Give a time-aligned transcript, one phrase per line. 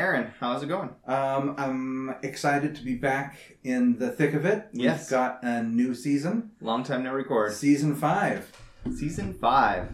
[0.00, 0.88] Aaron, how's it going?
[1.06, 4.68] Um, I'm excited to be back in the thick of it.
[4.72, 5.02] Yes.
[5.02, 7.52] We've got a new season, Long time no record.
[7.52, 8.50] season five.
[8.96, 9.90] Season five.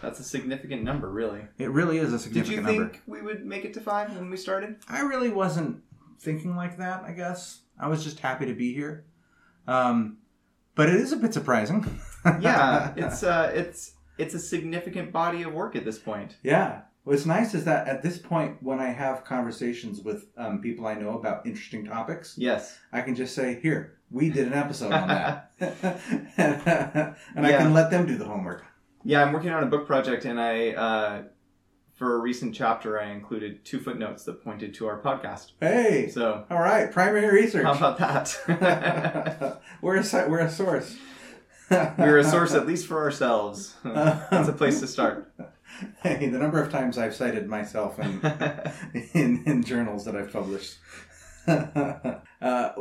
[0.00, 1.40] That's a significant number, really.
[1.58, 2.70] It really is a significant number.
[2.70, 3.26] Did significant you think number.
[3.26, 4.76] we would make it to five when we started?
[4.88, 5.82] I really wasn't
[6.20, 7.02] thinking like that.
[7.02, 9.04] I guess I was just happy to be here.
[9.66, 10.18] Um,
[10.76, 11.84] but it is a bit surprising.
[12.40, 16.38] Yeah, it's uh, it's it's a significant body of work at this point.
[16.42, 16.80] Yeah.
[17.04, 20.94] What's nice is that at this point, when I have conversations with um, people I
[20.94, 22.78] know about interesting topics, Yes.
[22.92, 25.52] I can just say, "Here, we did an episode on that,"
[26.38, 27.58] and I Yeah.
[27.58, 28.64] can let them do the homework.
[29.04, 31.22] Yeah, I'm working on a book project, and I, uh,
[31.94, 35.52] for a recent chapter, I included two footnotes that pointed to our podcast.
[35.60, 37.64] Hey, So, all right, primary research.
[37.64, 39.60] how about that?
[39.82, 40.96] we're a we're a source.
[41.70, 43.74] We're a source, at least for ourselves.
[43.84, 45.30] That's a place to start.
[46.02, 48.20] Hey, the number of times I've cited myself in
[49.14, 50.76] in, in journals that I've published.
[51.46, 52.72] uh,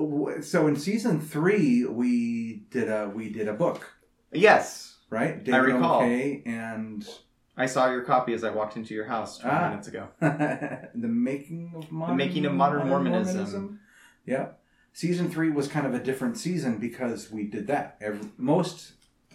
[0.42, 3.92] so in season three, we did a we did a book,
[4.32, 5.48] yes, right?
[5.50, 6.02] I recall.
[6.02, 7.06] McKay and
[7.58, 9.70] I saw your copy as I walked into your house 20 Ah.
[9.70, 10.08] minutes ago.
[10.20, 13.80] the making of modern, Making of Modern Mormonism.
[14.26, 14.48] Yeah,
[14.94, 17.98] season three was kind of a different season because we did that.
[18.02, 18.94] Every, most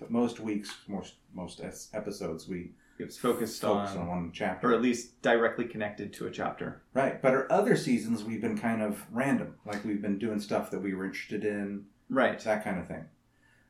[0.09, 1.61] most weeks, most most
[1.93, 4.69] episodes, we It was focused focus on, on one chapter.
[4.71, 6.83] or at least directly connected to a chapter.
[6.95, 9.55] Right, but our other seasons we've been kind of random.
[9.65, 12.39] Like we've been doing stuff that we were interested in, Right.
[12.41, 13.05] that kind of thing.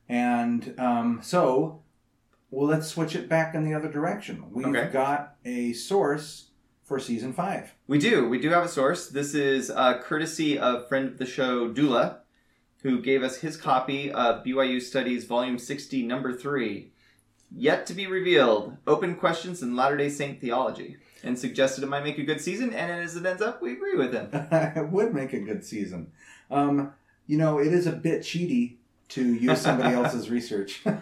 [0.09, 1.83] And um, so,
[2.51, 4.45] well, let's switch it back in the other direction.
[4.51, 4.89] We've Okay.
[4.93, 6.51] got a source
[6.83, 7.75] for season five.
[7.87, 8.27] We do.
[8.27, 9.09] We do have a source.
[9.09, 12.21] This is uh, courtesy of friend of the show, Dula,
[12.83, 16.91] who gave us his copy of BYU Studies Volume 60, Number 3,
[17.51, 22.05] Yet to be Revealed Open Questions in Latter day Saint Theology, and suggested it might
[22.05, 24.29] make a good season, and as it ends up, we agree with him.
[24.33, 26.13] it would make a good season.
[26.51, 26.93] Um,
[27.27, 28.77] you know, it is a bit cheaty
[29.11, 30.99] to use somebody else's research, but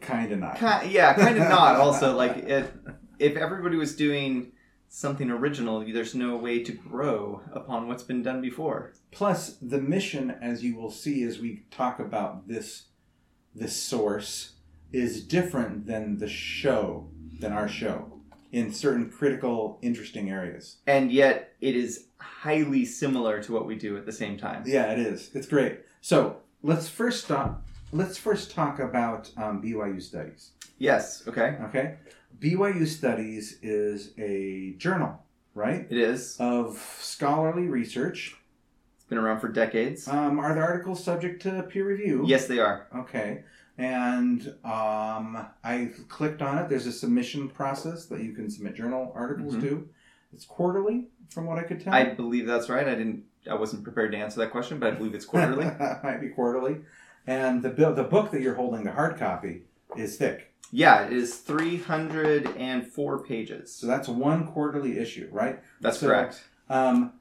[0.00, 0.58] kind of not.
[0.58, 1.76] Ki- yeah, kind of not.
[1.76, 2.70] Also, like if
[3.18, 4.52] if everybody was doing
[4.88, 8.92] something original, there's no way to grow upon what's been done before.
[9.12, 12.86] Plus, the mission, as you will see as we talk about this
[13.54, 14.52] this source,
[14.92, 18.12] is different than the show, than our show,
[18.52, 20.78] in certain critical, interesting areas.
[20.86, 24.64] And yet, it is highly similar to what we do at the same time.
[24.66, 25.30] Yeah, it is.
[25.34, 25.80] It's great.
[26.00, 27.64] So let's first stop.
[27.92, 30.50] Let's first talk about um, BYU Studies.
[30.78, 31.26] Yes.
[31.28, 31.56] Okay.
[31.64, 31.96] Okay,
[32.40, 35.22] BYU Studies is a journal,
[35.54, 36.36] right, It is.
[36.40, 38.36] of scholarly research.
[39.10, 40.06] Been around for decades.
[40.06, 42.22] Um, are the articles subject to peer review?
[42.28, 42.86] Yes, they are.
[42.94, 43.42] Okay.
[43.76, 46.68] And um, I clicked on it.
[46.68, 49.62] There's a submission process that you can submit journal articles Mhm.
[49.62, 49.88] to.
[50.32, 51.92] It's quarterly, from what I could tell.
[51.92, 52.86] I believe that's right.
[52.86, 53.24] I didn't.
[53.50, 55.64] I wasn't prepared to answer that question, but I believe it's quarterly.
[56.04, 56.76] Might be quarterly.
[57.26, 59.62] And the bill, the book that you're holding, the hard copy,
[59.96, 60.52] is thick.
[60.70, 63.74] yeah, it is 304 pages.
[63.74, 65.58] So that's one quarterly issue, right?
[65.80, 66.44] That's so- correct.
[66.68, 67.14] Um,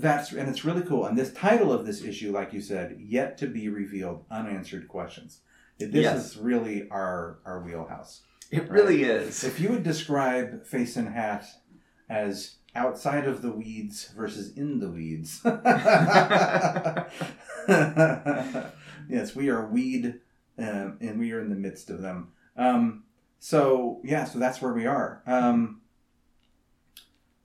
[0.00, 1.06] that's and it's really cool.
[1.06, 5.40] And this title of this issue, like you said, yet to be revealed, unanswered questions.
[5.78, 6.24] This Yes.
[6.32, 8.22] is really our our wheelhouse.
[8.50, 9.42] It really is.
[9.44, 11.46] If you would describe Face and Hat
[12.08, 15.40] as outside of the weeds versus in the weeds,
[19.08, 20.20] yes, we are weed,
[20.58, 22.32] um, and we are in the midst of them.
[22.56, 23.04] Um,
[23.38, 25.22] so yeah, so that's where we are.
[25.26, 25.80] Um,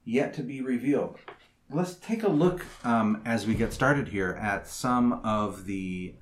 [0.03, 1.17] yet to be revealed.
[1.71, 6.15] Let's take a look um, as we get started here at some of the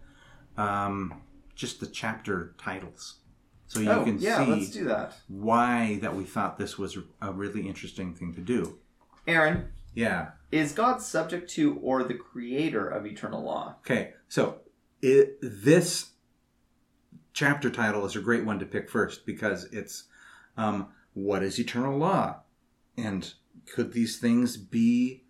[0.57, 1.21] um,
[1.55, 3.19] just the chapter titles,
[3.67, 5.13] so you oh, can yeah, see let's do that.
[5.27, 8.79] why that we thought this was a really interesting thing to do.
[9.25, 10.31] Aaron, Yeah.
[10.51, 13.75] is God subject to or the creator of eternal law?
[13.81, 14.13] Okay.
[14.27, 14.59] So
[15.01, 16.11] it, this
[17.33, 20.05] chapter title is a great one to pick first because it's
[20.57, 22.37] um, what is eternal law,
[22.97, 23.33] and
[23.65, 25.23] could these things be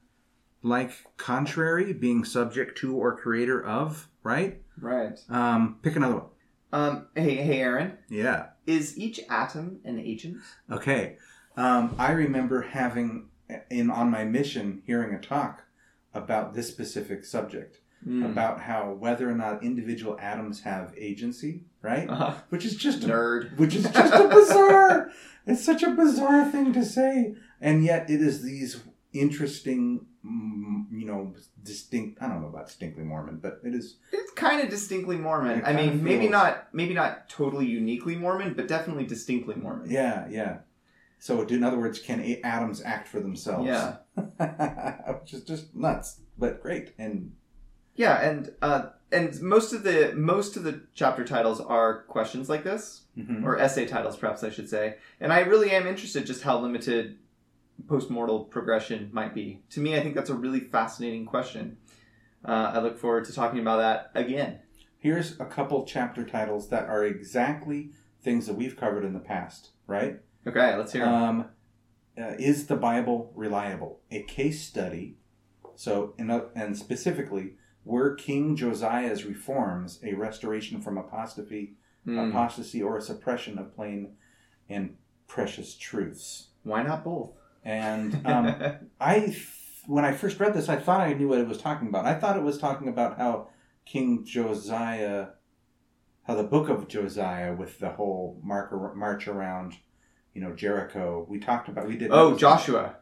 [0.61, 4.07] like contrary, being subject to or creator of?
[4.23, 4.61] Right.
[4.79, 5.17] Right.
[5.29, 6.25] Um, pick another one.
[6.73, 8.47] Um, hey, hey, Aaron, Yeah.
[8.65, 10.37] is each atom an agent?
[10.69, 11.17] Okay.
[11.55, 13.29] Um, I remember having
[13.69, 15.63] in on my mission hearing a talk
[16.13, 18.23] about this specific subject Hmm.
[18.23, 22.07] about how whether or not individual atoms have agency, right?
[22.07, 22.33] Uh-huh.
[22.49, 23.57] Which is just a, nerd.
[23.57, 25.09] which is just a bizarre.
[25.47, 28.83] It's such a bizarre thing to say, and yet it is these
[29.19, 31.33] interesting, mm, you know,
[31.63, 32.21] distinct.
[32.21, 33.97] I don't know about distinctly Mormon, but it is.
[34.11, 35.63] It's kind of distinctly Mormon.
[35.65, 39.89] I mean, maybe not maybe not totally uniquely Mormon, but definitely distinctly Mormon.
[39.89, 40.59] Yeah, yeah.
[41.19, 43.65] So, in other words, can atoms act for themselves?
[43.65, 43.97] Yeah.
[45.19, 46.93] Which is just nuts, but great.
[46.97, 47.33] And
[47.95, 52.63] Yeah, and uh, and most of the most of the chapter titles are questions like
[52.63, 53.43] this, mhm.
[53.43, 54.97] or essay titles, perhaps I should say.
[55.19, 57.17] And I really am interested just how limited
[57.85, 59.61] postmortal progression might be.
[59.71, 61.77] To me, I think that's a really fascinating question.
[62.45, 64.59] Uh, I look forward to talking about that again.
[64.99, 67.91] here's a couple chapter titles that are exactly
[68.21, 70.19] things that we've covered in the past, right?
[70.45, 71.05] Okay, let's hear.
[71.05, 71.45] Um,
[72.17, 73.99] uh, is the Bible reliable?
[74.11, 75.17] A case study.
[75.75, 77.53] So, in a, and specifically,
[77.85, 81.75] were King Josiah's reforms a restoration from apostasy,
[82.05, 84.15] Hmm, apostasy, or a suppression of plain
[84.69, 84.95] and
[85.27, 86.47] precious truths?
[86.63, 87.31] Why not both?
[87.67, 88.55] And um,
[88.99, 89.47] I, th-
[89.85, 92.05] when I first read this, I thought I knew what it was talking about.
[92.05, 93.49] I thought it was talking about how
[93.85, 95.27] King Josiah,
[96.23, 99.75] how the book of Josiah, with the whole mark, march around,
[100.37, 101.25] you know, Jericho.
[101.27, 101.87] We talked about.
[101.87, 102.11] We did.
[102.11, 102.95] oh, episode- Joshua,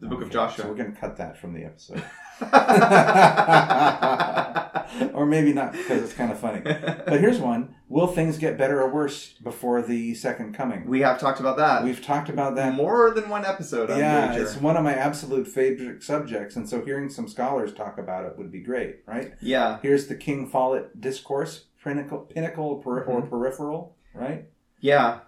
[0.00, 0.64] the book of Joshua.
[0.64, 2.02] So we're going to cut that from the episode,
[5.14, 6.60] or maybe not because it's kind of funny.
[6.62, 10.84] But here's one: Will things get better or worse before the second coming?
[10.88, 11.84] we have talked about that.
[11.84, 13.88] We've talked about that more than one episode.
[13.88, 17.98] I'm yeah, it's one of my absolute favorite subjects, and so hearing some scholars talk
[17.98, 19.32] about it would be great, right?
[19.40, 23.30] Yeah, Here's the King Follett discourse, pinnacle, pinnacle per, or Mm-hmm.
[23.30, 24.46] peripheral, right?
[24.80, 25.20] yeah.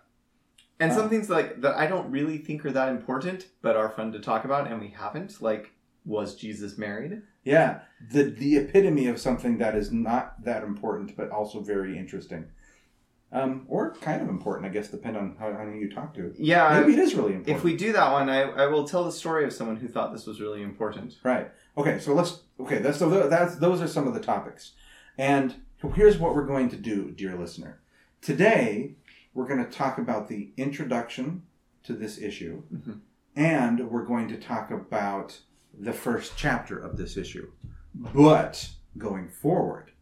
[0.80, 0.94] And Uh.
[0.94, 4.20] some things like that I don't really think are that important, but are fun to
[4.20, 5.40] talk about, and we haven't.
[5.40, 5.72] Like,
[6.04, 7.22] was Jesus married?
[7.44, 7.80] Yeah,
[8.10, 12.46] the the epitome of something that is not that important, but also very interesting,
[13.32, 16.32] um, or kind of important, I guess, depending on how, how you talk to.
[16.38, 16.80] Yeah.
[16.80, 17.56] Maybe it is really important.
[17.56, 20.12] If we do that one, I, I will tell the story of someone who thought
[20.12, 21.16] this was really important.
[21.24, 21.50] Right.
[21.76, 21.98] Okay.
[21.98, 22.40] So let's.
[22.60, 22.78] Okay.
[22.78, 23.08] That's so.
[23.28, 24.72] That's those are some of the topics,
[25.18, 25.54] and
[25.94, 27.80] here's what we're going to do, dear listener.
[28.20, 28.94] Today,
[29.34, 31.42] we're going to talk about the introduction
[31.84, 33.00] to this issue, Mhm.
[33.34, 35.40] and we're going to talk about
[35.78, 37.50] the first chapter of this issue.
[37.94, 39.92] But going forward,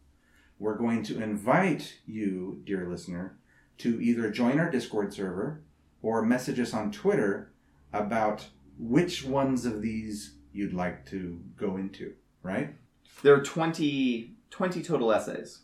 [0.59, 3.37] we're going to invite you, dear listener,
[3.79, 5.61] to either join our Discord server
[6.01, 7.51] or message us on Twitter
[7.93, 12.13] about which ones of these you'd like to go into,
[12.43, 12.75] right?
[13.23, 15.59] There are 20, 20 total essays.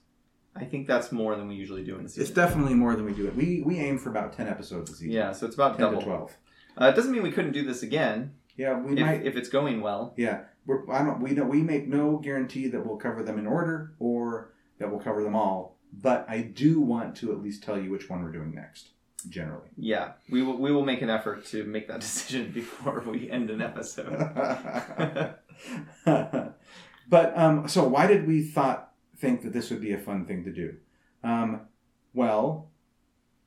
[0.59, 2.23] I think that's more than we usually do in a season.
[2.23, 3.35] It's definitely more than we do it.
[3.35, 5.11] We we aim for about 10 episodes a season.
[5.11, 5.99] yeah, so it's about 10 double.
[5.99, 6.37] to 12.
[6.79, 9.49] Uh, it doesn't mean we couldn't do this again Yeah, we if, might if it's
[9.49, 10.13] going well.
[10.17, 11.21] Yeah, we're, I don't.
[11.21, 11.49] We don't.
[11.49, 15.35] We make no guarantee that we'll cover them in order or that we'll cover them
[15.35, 15.77] all.
[15.93, 18.89] But I do want to at least tell you which one we're doing next.
[19.29, 19.69] Generally.
[19.77, 20.57] Yeah, we will.
[20.57, 24.15] We will make an effort to make that decision before we end an episode.
[27.09, 28.86] but um, so why did we thought
[29.17, 30.75] think that this would be a fun thing to do?
[31.23, 31.61] Um,
[32.13, 32.69] well,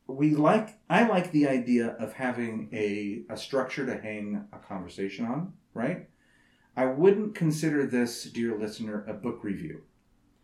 [0.06, 0.78] we like.
[0.88, 5.52] I like the idea of having a a structure to hang a conversation on.
[5.74, 6.08] Right.
[6.76, 9.82] I wouldn't consider this, dear listener, a book review.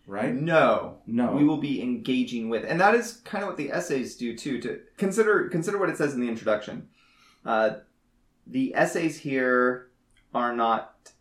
[0.06, 0.34] Right.
[0.34, 1.32] No, No.
[1.32, 4.60] we will be engaging with, and that is kind of what the essays do too.
[4.60, 6.88] To consider consider what it says in the introduction.
[7.44, 7.78] Uh,
[8.46, 9.88] the essays here
[10.32, 11.12] are not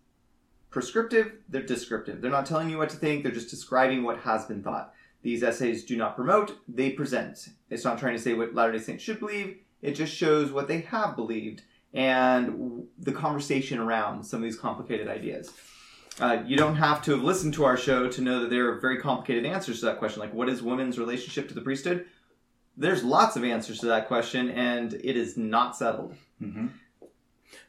[0.76, 2.20] prescriptive; they're descriptive.
[2.20, 4.94] They're not telling you what to think; they're just describing what has been thought.
[5.22, 7.48] These essays do not promote; they present.
[7.70, 9.58] It's not trying to say what Latter Day Saints should believe.
[9.82, 11.62] It just shows what they have believed
[11.94, 15.50] and the conversation around some of these complicated ideas.
[16.20, 18.80] Uh, you don't have to have listened to our show to know that there are
[18.80, 20.20] very complicated answers to that question.
[20.20, 22.06] Like, what is women's relationship to the priesthood?
[22.76, 26.16] There's lots of answers to that question, and it is not settled.
[26.38, 26.68] hmm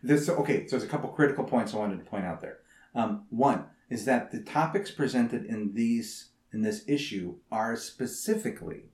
[0.02, 0.66] This okay.
[0.66, 2.58] So there's a couple critical points I wanted to point out there.
[2.96, 8.90] Um, one is that the topics presented in these in this issue are specifically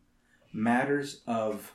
[0.52, 1.74] matters of.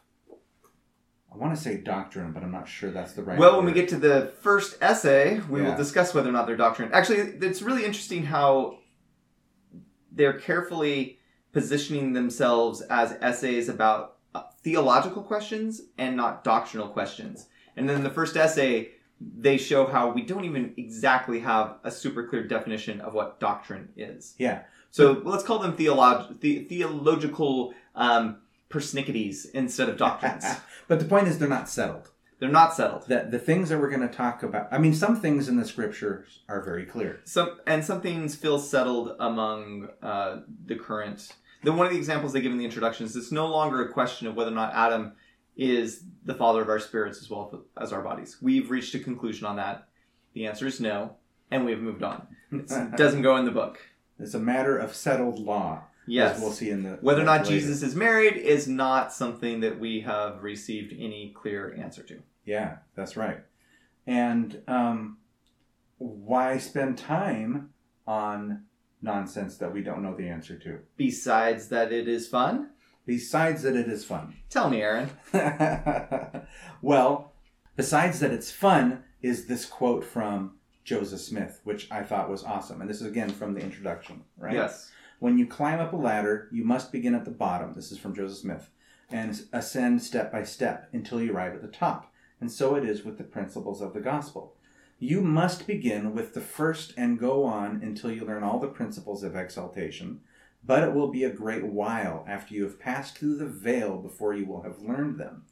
[1.32, 3.38] I want to say doctrine, but I'm not sure that's the right.
[3.38, 6.56] well, when we get to the first essay, we will discuss whether or not they're
[6.56, 6.90] doctrine.
[6.94, 8.80] Actually, it's really interesting how
[10.12, 11.20] they're carefully
[11.52, 17.48] positioning themselves as essays about uh, theological questions and not doctrinal questions.
[17.76, 22.28] And then the first essay, they show how we don't even exactly have a super
[22.28, 24.36] clear definition of what doctrine is.
[24.38, 28.38] yeah, So let's call them theolog- the- theological um,
[28.70, 30.46] persnicketies instead of doctrines.
[30.88, 32.12] but the point is they're not settled.
[32.40, 33.08] They're not settled.
[33.08, 34.68] That the things that we're going to talk about.
[34.72, 37.20] I mean, some things in the scriptures are very clear.
[37.24, 41.32] Some and some things feel settled among uh, the current.
[41.64, 43.92] Then one of the examples they give in the introduction is it's no longer a
[43.92, 45.14] question of whether or not Adam
[45.58, 48.38] is the father of our spirits as well as our bodies.
[48.42, 49.88] We've reached a conclusion on that.
[50.34, 51.16] The answer is no,
[51.50, 52.28] and we've moved on.
[52.52, 53.80] It doesn't go in the book.
[54.20, 55.84] It's a matter of settled law.
[56.10, 56.38] Yes.
[56.38, 57.52] as we'll see in the Whether or not later.
[57.52, 62.22] Jesus is married is not something that we have received any clear answer to.
[62.46, 63.40] Yeah, that's right.
[64.06, 65.18] And um,
[65.98, 67.72] why spend time
[68.08, 68.64] on
[69.02, 70.80] nonsense that we don't know the answer to?
[70.96, 72.70] Besides that, it is fun.
[73.08, 74.36] Besides that, it is fun.
[74.50, 75.10] Tell me, Aaron.
[76.82, 77.32] well,
[77.78, 82.82] besides that, it's fun is this quote from Joseph Smith, which I thought was awesome.
[82.82, 84.54] And this is again from the introduction, right?
[84.54, 84.92] Yes.
[85.20, 87.74] When you climb up a ladder, you must begin at the bottom.
[87.76, 88.70] This is from Joseph Smith.
[89.10, 92.12] And ascend step by step until you arrive at the top.
[92.42, 94.54] And so it is with the principles of the gospel.
[95.00, 99.24] You must begin with the first and go on until you learn all the principles
[99.24, 100.20] of exaltation,
[100.68, 104.34] but it will be a great while after you have passed through the veil before
[104.34, 105.44] you will have learned them.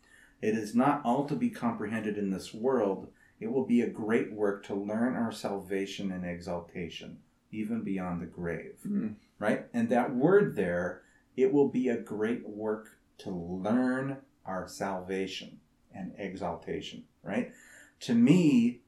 [0.41, 3.07] It is not all to be comprehended in this world.
[3.39, 7.19] It will be a great work to learn our salvation and exaltation,
[7.49, 8.75] even beyond the grave.
[8.85, 9.15] Mm.
[9.39, 9.67] Right?
[9.73, 11.03] And that word there,
[11.37, 15.61] it will be a great work to learn our salvation
[15.93, 17.05] and exaltation.
[17.23, 17.53] Right?
[18.01, 18.81] To me,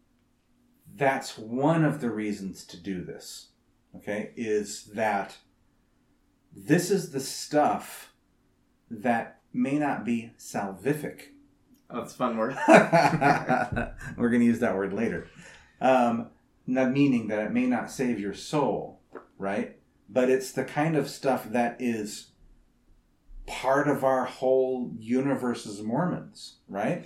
[0.94, 3.48] that's one of the reasons to do this.
[3.96, 4.32] Okay?
[4.36, 5.38] Is that
[6.66, 8.14] this is the stuff
[8.90, 11.22] that may not be salvific.
[11.90, 12.58] Oh, it's a fun word.
[12.68, 15.28] We're going to use that word later.
[15.80, 16.32] Um,
[16.66, 19.00] not meaning that it may not save your soul,
[19.38, 19.78] right?
[20.10, 22.32] But it's the kind of stuff that is
[23.46, 27.06] part of our whole universe as Mormons, right?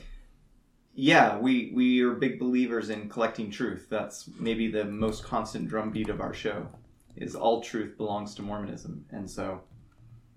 [0.94, 3.88] Yeah, we we are big believers in collecting truth.
[3.90, 6.68] That's maybe the most constant drumbeat of our show.
[7.16, 9.62] Is all truth belongs to Mormonism, and so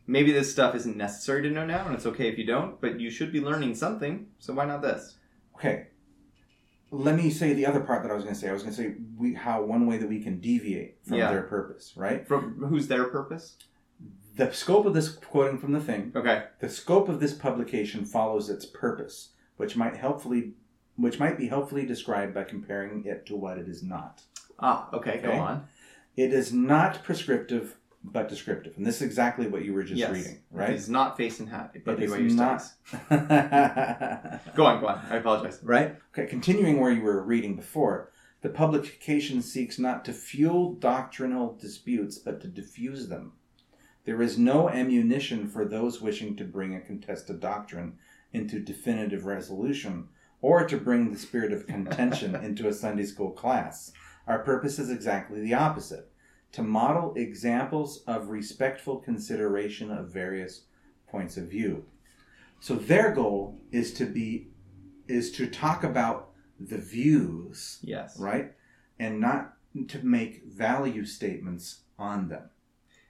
[0.07, 2.81] maybe this stuff isn't necessary to know now, and it's okay if you don't.
[2.81, 4.27] But you should be learning something.
[4.39, 5.17] So why not this?
[5.57, 5.87] Okay.
[6.91, 8.49] Let me say the other part that I was going to say.
[8.49, 11.31] I was going to say we, how one way that we can deviate from Yeah.
[11.31, 12.27] their purpose, right?
[12.27, 13.57] From who's their purpose?
[14.37, 16.45] The scope of this quoting from the thing Okay.
[16.61, 20.55] The scope of this publication follows its purpose, which might helpfully
[20.97, 24.23] which might be helpfully described by comparing it to what it is not.
[24.61, 25.19] Ah, okay.
[25.21, 25.67] Go on.
[26.17, 28.77] It is not prescriptive but descriptive.
[28.77, 30.13] And this is exactly what you were just yes.
[30.13, 30.71] reading, right?
[30.71, 32.63] It's not face and hat, but It is BYU not-.
[34.55, 35.01] Go on, go on.
[35.11, 35.61] I apologize.
[35.63, 35.97] right?
[36.13, 42.19] Okay, continuing where you were reading before, the publication seeks not to fuel doctrinal disputes,
[42.19, 43.33] but to diffuse them.
[44.05, 47.95] There is no ammunition for those wishing to bring a contested doctrine
[48.35, 50.09] into definitive resolution,
[50.43, 53.93] or to bring the spirit of contention into a Sunday school class.
[54.27, 56.11] Our purpose is exactly the opposite
[56.53, 60.63] to model examples of respectful consideration of various
[61.09, 61.85] points of view.
[62.61, 64.49] So their goal is to be
[65.07, 68.19] is to talk about the views, Yes.
[68.19, 68.53] right?
[68.99, 69.57] And not
[69.89, 72.49] to make value statements on them.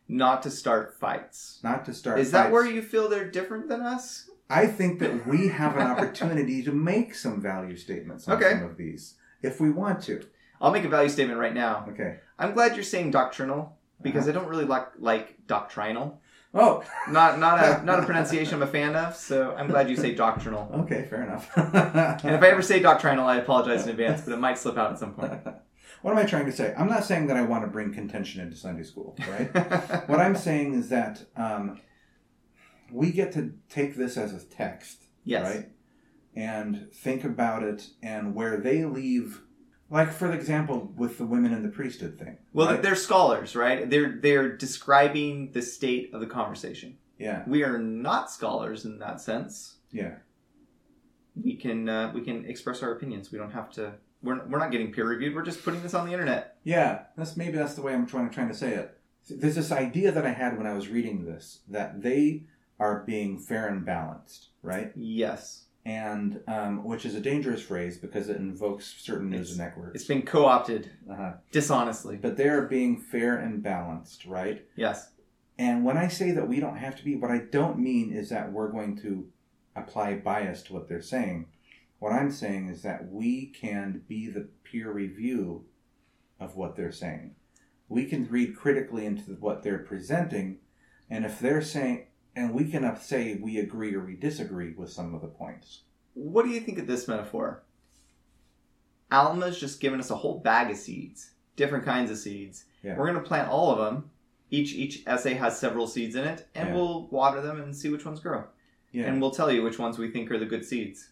[0.08, 1.60] Not to start fights.
[1.62, 4.28] Not to start Is that where you feel they're different than us?
[4.50, 8.50] I think that we have an opportunity to make some value statements on Okay.
[8.54, 10.26] some of these if we want to.
[10.64, 11.86] I'll make a value statement right now.
[11.90, 12.16] Okay.
[12.38, 14.30] I'm glad you're saying doctrinal because Uh-huh.
[14.38, 16.20] I don't really like like doctrinal.
[16.54, 19.14] Oh, Not not a not a pronunciation I'm a fan of.
[19.16, 20.70] So I'm glad you say doctrinal.
[20.82, 21.50] okay, fair enough.
[22.24, 24.92] And if I ever say doctrinal, I apologize in advance, but it might slip out
[24.92, 25.32] at some point.
[26.02, 26.72] what am I trying to say?
[26.78, 29.48] I'm not saying that I want to bring contention into Sunday school, right?
[30.08, 31.80] what I'm saying is that um,
[32.92, 35.42] we get to take this as a text, yes.
[35.44, 35.68] right?
[36.36, 39.42] And think about it and where they leave,
[39.90, 42.38] like for example, with the women in the priesthood thing.
[42.52, 42.82] Well, right?
[42.82, 43.88] they're scholars, right?
[43.88, 46.98] They're they're describing the state of the conversation.
[47.18, 49.76] yeah, We are not scholars in that sense.
[49.92, 50.16] yeah,
[51.40, 53.30] We can uh, we can express our opinions.
[53.32, 53.94] We don't have to.
[54.22, 55.34] We're, we're not getting peer reviewed.
[55.34, 56.56] We're just putting this on the internet.
[56.64, 57.02] yeah.
[57.16, 58.98] That's maybe that's the way I'm trying trying to say it.
[59.28, 62.44] There's this idea that I had when I was reading this that they
[62.80, 64.92] are being fair and balanced, right?
[64.96, 69.96] Yes, And um, which is a dangerous phrase because it invokes certain news It's- networks.
[69.96, 71.34] it's been co-opted uh-huh.
[71.52, 72.16] dishonestly.
[72.16, 74.64] But they're being fair and balanced, right?
[74.76, 75.10] Yes.
[75.58, 78.30] And when I say that we don't have to be, what I don't mean is
[78.30, 79.28] that we're going to
[79.76, 81.46] apply bias to what they're saying.
[81.98, 85.64] What I'm saying is that we can be the peer review
[86.40, 87.36] of what they're saying.
[87.88, 90.58] We can read critically into what they're presenting,
[91.08, 95.14] and if they're saying, and we can say we agree or we disagree with some
[95.14, 95.80] of the points.
[96.14, 97.62] What do you think of this metaphor?
[99.10, 102.64] Alma's just given us a whole bag of seeds, different kinds of seeds.
[102.82, 102.96] Yeah.
[102.96, 104.10] We're going to plant all of them.
[104.50, 106.74] Each each essay has several seeds in it, and Yeah.
[106.74, 108.44] we'll water them and see which ones grow.
[108.92, 109.04] Yeah.
[109.06, 111.10] And we'll tell you which ones we think are the good seeds.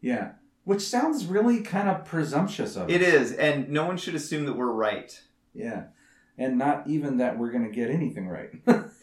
[0.00, 0.32] yeah.
[0.64, 3.08] Which sounds really kind of presumptuous of It us.
[3.08, 5.20] is, and no one should assume that we're right.
[5.52, 5.84] Yeah.
[6.38, 8.50] And not even that we're going to get anything right.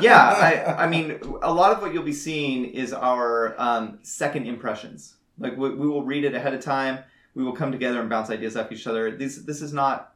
[0.00, 4.46] yeah, I, I mean, a lot of what you'll be seeing is our um, second
[4.46, 5.16] impressions.
[5.38, 6.98] Like we, we will read it ahead of time.
[7.34, 9.10] We will come together and bounce ideas off each other.
[9.10, 10.14] This this is not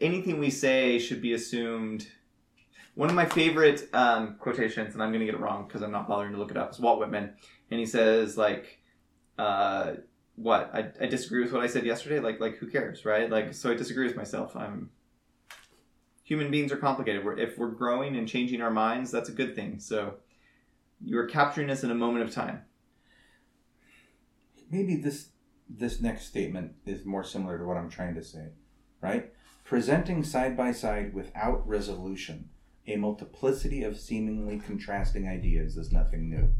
[0.00, 2.08] anything we say should be assumed.
[2.94, 5.92] One of my favorite um, quotations, and I'm going to get it wrong because I'm
[5.92, 7.32] not bothering to look it up, is Walt Whitman,
[7.70, 8.80] and he says like,
[9.38, 9.94] uh,
[10.36, 10.70] "What?
[10.74, 12.20] I, I disagree with what I said yesterday.
[12.20, 13.30] Like like who cares, right?
[13.30, 14.54] Like so I disagree with myself.
[14.56, 14.90] I'm
[16.22, 17.24] human beings are complicated.
[17.24, 19.78] We're, if we're growing and changing our minds, that's a good thing.
[19.78, 20.14] So
[21.00, 22.62] you're capturing us in a moment of time.
[24.70, 25.28] maybe this
[25.68, 28.48] this next statement is more similar to what I'm trying to say,
[29.00, 29.32] right?
[29.64, 32.50] Presenting side by side without resolution
[32.86, 36.50] a multiplicity of seemingly contrasting ideas is nothing new.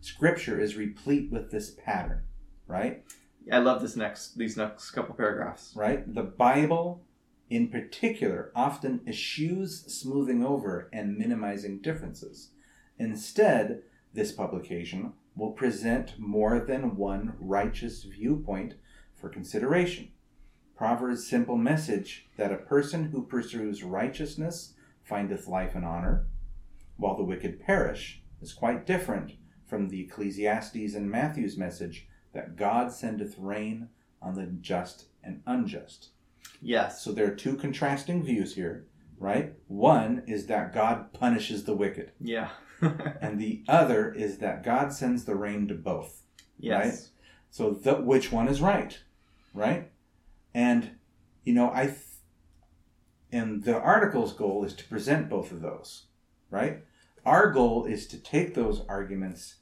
[0.00, 2.22] Scripture is replete with this pattern,
[2.66, 3.04] right?
[3.52, 5.72] I love this next these next couple paragraphs.
[5.74, 6.12] Right?
[6.12, 7.02] The Bible
[7.50, 12.50] in particular often eschews smoothing over and minimizing differences.
[12.98, 13.82] Instead,
[14.14, 18.74] this publication will present more than one righteous viewpoint
[19.16, 20.08] for consideration.
[20.76, 26.26] Proverbs' simple message that a person who pursues righteousness findeth life and honor,
[26.96, 29.32] while the wicked perish, is quite different
[29.66, 33.88] from the Ecclesiastes and Matthew's message that God sendeth rain
[34.22, 36.10] on the just and unjust.
[36.60, 37.02] Yes.
[37.02, 38.86] So there are two contrasting views here,
[39.18, 39.54] right?
[39.68, 42.50] One is that God punishes the wicked, Yeah.
[42.80, 46.22] and the other is that God sends the rain to both.
[46.58, 46.84] yes.
[46.84, 47.08] Right?
[47.50, 48.98] So the, which one is right,
[49.54, 49.90] right?
[50.54, 50.92] And
[51.44, 51.96] you know, I th-
[53.32, 56.06] and the article's goal is to present both of those,
[56.50, 56.80] right?
[57.24, 59.56] Our goal is to take those arguments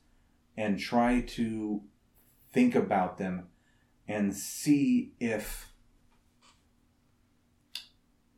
[0.56, 1.82] and try to
[2.52, 3.48] think about them
[4.06, 5.67] and see if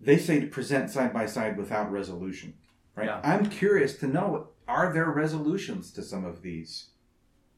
[0.00, 2.54] they say to present side by side without resolution,
[2.94, 3.06] right?
[3.06, 3.20] Yeah.
[3.22, 6.90] I'm curious to know are there resolutions to some of these?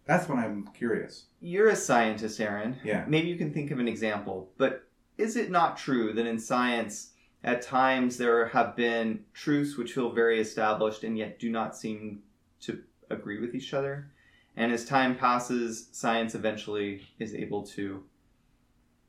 [0.07, 1.27] That's what I'm curious.
[1.41, 2.77] You're a scientist, Aaron.
[2.83, 3.05] Yeah.
[3.07, 7.13] Maybe you can think of an example, but is it not true that in science,
[7.45, 12.23] at times there have been truths which feel very established and yet do not seem
[12.63, 14.11] to agree with each other?
[14.57, 18.03] And as time passes, science eventually is able to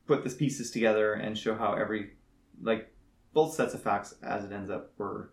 [0.08, 2.12] put the pieces together and show how every,
[2.62, 2.93] like,
[3.34, 5.32] both sets of facts as it ends up were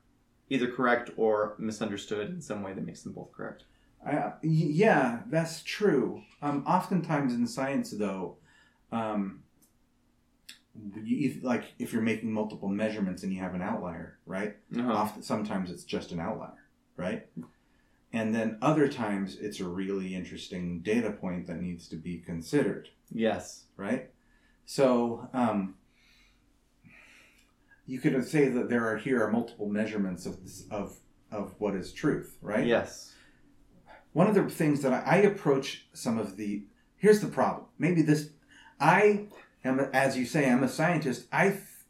[0.49, 3.65] either correct or misunderstood in some way that makes them both correct.
[4.05, 6.23] Uh, yeah, that's true.
[6.43, 8.39] Um, oftentimes in science, though,
[8.91, 9.43] um,
[11.05, 14.57] you, if, like if you're making multiple measurements and you have an outlier, right?
[14.77, 14.93] Uh-huh.
[14.93, 16.65] Often, sometimes it's just an outlier,
[16.97, 17.27] right?
[18.13, 22.89] And then other times it's a really interesting data point that needs to be considered,
[23.13, 23.67] Yes.
[23.77, 24.11] right?
[24.65, 25.75] So um,
[27.91, 30.97] you could say that there are here are multiple measurements of this, of
[31.33, 32.67] of what is truth, right?
[32.67, 33.13] Yes.
[34.13, 36.65] one of the things that I, I approach some of the
[36.97, 38.31] here's the problem maybe this
[38.81, 39.27] i
[39.65, 41.45] am as you say i'm a scientist i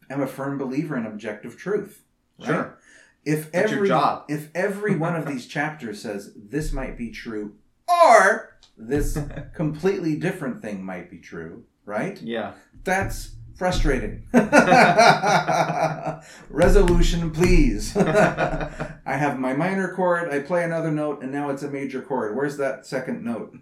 [0.08, 2.02] am a firm believer in objective truth
[2.38, 2.46] right?
[2.46, 2.78] Sure.
[3.24, 4.24] if That's every job.
[4.28, 7.54] if every one of these chapters says this might be true
[7.88, 9.18] or this
[9.54, 12.52] completely different thing might be true right Yeah.
[12.84, 14.22] that's frustrating
[16.48, 21.68] resolution please I have my minor chord, I play another note, and now it's a
[21.68, 22.34] major chord.
[22.34, 23.54] Where's that second note?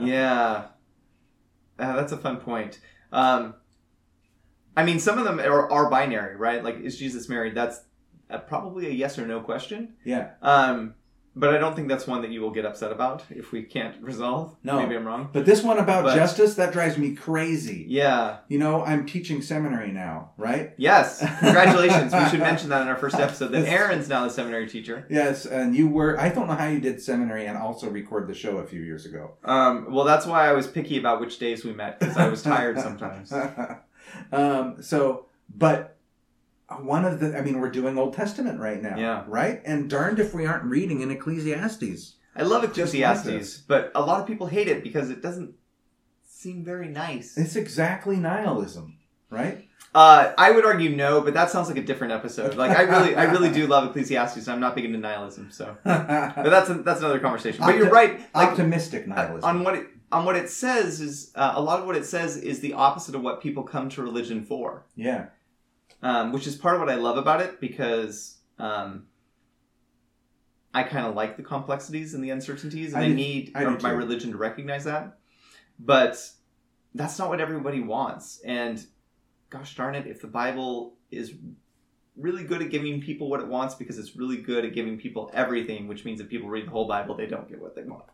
[0.00, 0.66] yeah.
[1.76, 2.78] Uh, that's a fun point.
[3.10, 3.54] Um,
[4.76, 6.62] I mean, some of them are, are binary, right?
[6.62, 7.56] Like, is Jesus married?
[7.56, 7.80] That's
[8.30, 9.94] uh, probably a yes or no question.
[10.04, 10.34] yeah.
[10.40, 10.94] Um,
[11.36, 14.02] but I don't think that's one that you will get upset about if we can't
[14.02, 14.56] resolve.
[14.64, 14.80] No.
[14.82, 15.28] Maybe I'm wrong.
[15.32, 17.86] But this one about But- justice, that drives me crazy.
[17.88, 18.38] Yeah.
[18.48, 20.72] You know, I'm teaching seminary now, right?
[20.76, 21.20] Yes.
[21.38, 22.12] Congratulations.
[22.12, 25.06] we should mention that in our first episode that Aaron's now the seminary teacher.
[25.08, 28.34] Yes, and you were, I don't know how you did seminary and also record the
[28.34, 29.32] show a few years ago.
[29.44, 32.42] Um, well, that's why I was picky about which days we met because I was
[32.42, 33.32] tired sometimes.
[34.32, 35.96] um, so, but
[36.78, 38.96] one of the, I mean, we're doing Old Testament right now.
[38.96, 39.24] Yeah.
[39.26, 39.60] Right?
[39.64, 42.16] And darned if we aren't reading in Ecclesiastes.
[42.36, 45.54] I love Ecclesiastes, but a lot of people hate it because it doesn't
[46.24, 47.36] seem very nice.
[47.36, 48.98] It's exactly nihilism,
[49.30, 49.66] right?
[49.92, 52.54] Uh, I would argue no, but that sounds like a different episode.
[52.54, 54.46] Like I really, I really do love Ecclesiastes.
[54.46, 57.64] I'm not big into nihilism, so but that's a, that's another conversation.
[57.64, 58.20] But you're right.
[58.32, 59.50] Like Optimistic uh, nihilism.
[59.50, 62.36] on what it on what it says is uh, a lot of what it says
[62.36, 65.26] is the opposite of what people come to religion for, yeah.
[66.02, 69.06] Um, which is part of what I love about it because um,
[70.72, 73.90] I kind of like the complexities and the uncertainties, and I I, need I my
[73.90, 75.18] religion to recognize that.
[75.78, 76.18] But
[76.94, 78.84] that's not what everybody wants, and
[79.48, 81.34] gosh darn it, if the Bible is
[82.16, 85.30] really good at giving people what it wants because it's really good at giving people
[85.32, 88.04] everything, which means if people read the whole Bible, they don't get what they want.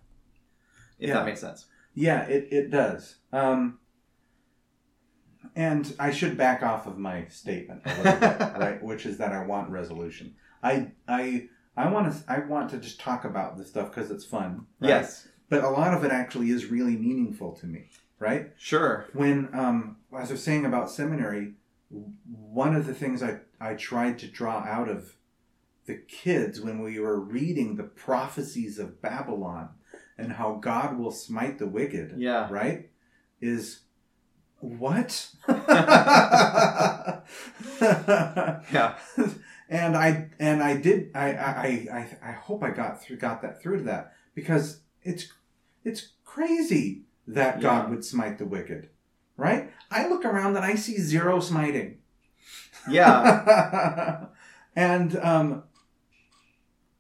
[0.99, 1.15] If Yeah.
[1.15, 1.67] that makes sense.
[1.95, 3.17] Yeah, it, it does.
[3.33, 3.79] Um,
[5.55, 8.83] and I should back off of my statement a little bit, right?
[8.83, 10.35] Which is that I want resolution.
[10.63, 14.25] I I I want to I want to just talk about this stuff because it's
[14.25, 14.67] fun.
[14.81, 14.89] right?
[14.89, 15.29] Yes.
[15.49, 18.51] But a lot of it actually is really meaningful to me, right?
[18.59, 19.07] Sure.
[19.13, 21.55] When um, as I was saying about seminary,
[21.91, 25.17] one of the things I I tried to draw out of
[25.87, 29.69] the kids when we were reading the prophecies of Babylon
[30.19, 32.49] and how God will smite the wicked Yeah.
[32.51, 32.91] right?
[33.41, 33.81] Is
[34.61, 35.29] what?
[38.73, 38.97] Yeah.
[39.69, 43.61] and I and I did I I, I I hope I got through got that
[43.61, 45.33] through to that because it's
[45.85, 48.89] it's crazy that God would smite the wicked,
[49.37, 49.71] right?
[49.91, 51.99] I look around and I see zero smiting.
[52.89, 54.27] Yeah.
[54.77, 55.65] and um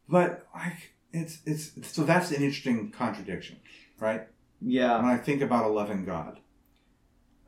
[0.08, 3.56] but like it's it's so that's an interesting contradiction,
[4.00, 4.28] right?
[4.60, 4.96] Yeah.
[4.96, 6.40] When I think about a loving God.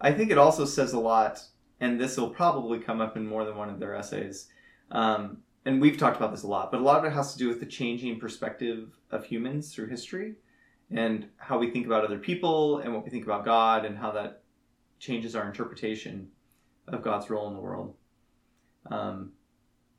[0.00, 1.42] I think it also says a lot,
[1.80, 4.48] and this will probably come up in more than one of their essays.
[4.90, 7.38] Um, and we've talked about this a lot, but a lot of it has to
[7.38, 10.34] do with the changing perspective of humans through history
[10.90, 14.10] and how we think about other people and what we think about God and how
[14.12, 14.42] that
[14.98, 16.28] changes our interpretation
[16.86, 17.94] of God's role in the world.
[18.90, 19.32] Um,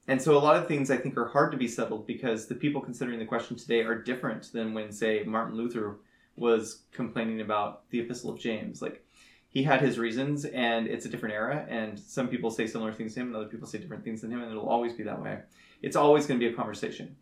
[0.07, 2.55] and so a lot of things I think are hard to be settled because the
[2.55, 5.97] people considering the question today are different than when, say, Martin Luther
[6.35, 8.81] was complaining about the Epistle of James.
[8.81, 9.05] Like,
[9.49, 13.13] he had his reasons and it's a different era and some people say similar things
[13.13, 15.21] to him and other people say different things than him and it'll always be that
[15.21, 15.39] way.
[15.81, 17.15] It's always going to be a conversation.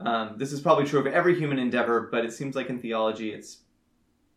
[0.00, 3.30] Um, this is probably true of every human endeavor but it seems like in theology
[3.30, 3.58] it's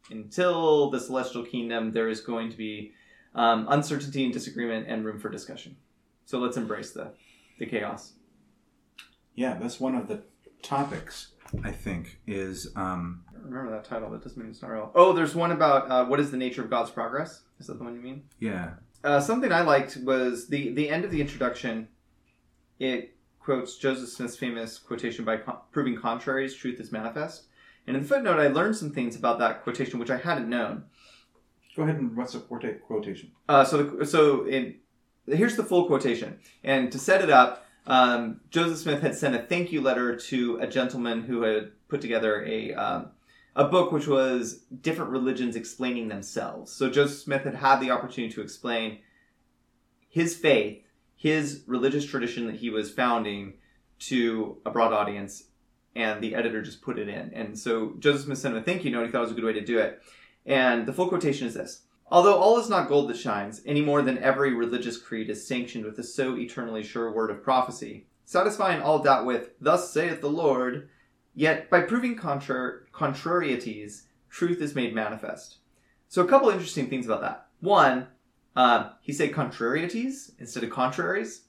[0.09, 2.93] until the celestial kingdom there is going to be
[3.35, 5.75] um, uncertainty and disagreement and room for discussion.
[6.25, 7.11] So let's embrace the,
[7.59, 8.13] the chaos.
[9.35, 10.21] Yeah, that's one of the
[10.61, 11.29] topics,
[11.63, 15.13] I think, is um, I remember that title that doesn't mean it's not real oh
[15.13, 17.95] there's one about uh, what is the nature of god's progress is that the one
[17.95, 18.71] you mean yeah.
[19.03, 21.87] Uh, something I liked was the the end of the introduction.
[22.79, 27.45] It quotes Joseph Smith's famous quotation by con- proving contraries, truth is manifest.
[27.87, 30.83] And in the footnote, I learned some things about that quotation which I hadn't known.
[31.75, 33.31] Go ahead and what's the quota- quotation?
[33.47, 34.75] Uh, so, the, so in,
[35.25, 36.39] here's the full quotation.
[36.63, 40.59] And to set it up, um, Joseph Smith had sent a thank you letter to
[40.61, 43.09] a gentleman who had put together a um,
[43.55, 46.71] a book which was different religions explaining themselves.
[46.71, 48.99] So Joseph Smith had had the opportunity to explain
[50.07, 50.83] his faith,
[51.15, 53.53] his religious tradition that he was founding
[53.99, 55.45] to a broad audience,
[55.95, 57.33] and the editor just put it in.
[57.33, 59.07] And so Joseph Smith sent him a thank you note.
[59.07, 60.01] He thought it was a good way to do it.
[60.45, 61.81] And the full quotation is this.
[62.11, 65.85] Although all is not gold that shines, any more than every religious creed is sanctioned
[65.85, 70.29] with the so eternally sure word of prophecy, satisfying all doubt with, Thus saith the
[70.29, 70.89] Lord,
[71.35, 75.57] yet by proving contra- contrarieties, truth is made manifest.
[76.07, 77.47] So a couple interesting things about that.
[77.59, 78.07] One,
[78.55, 81.43] uh, he said contrarieties instead of contraries.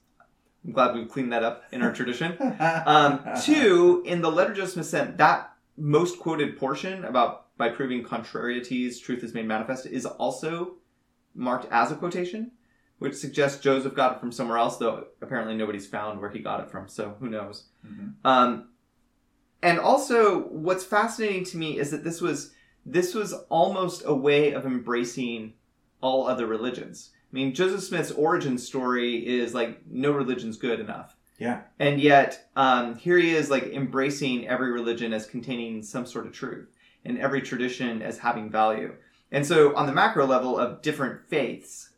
[0.63, 2.37] I'm glad we've cleaned that up in our tradition.
[2.85, 8.99] Um, two, in the letter Joseph sent, that most quoted portion about by proving contrarieties,
[8.99, 10.77] truth is made manifest, is also
[11.35, 12.49] marked as a quotation,
[12.97, 16.59] which suggests Joseph got it from somewhere else, though apparently nobody's found where he got
[16.59, 17.65] it from, so who knows.
[17.85, 18.13] Mhm.
[18.25, 18.69] Um,
[19.61, 22.51] and also, what's fascinating to me is that this was
[22.83, 25.53] this was almost a way of embracing
[26.01, 27.11] all other religions.
[27.31, 31.15] I mean, Joseph Smith's origin story is like no religion's good enough.
[31.37, 31.61] Yeah.
[31.77, 36.33] And yet, um, here he is like embracing every religion as containing some sort of
[36.33, 38.95] truth and every tradition as having value.
[39.31, 41.91] And so, on the macro level of different faiths,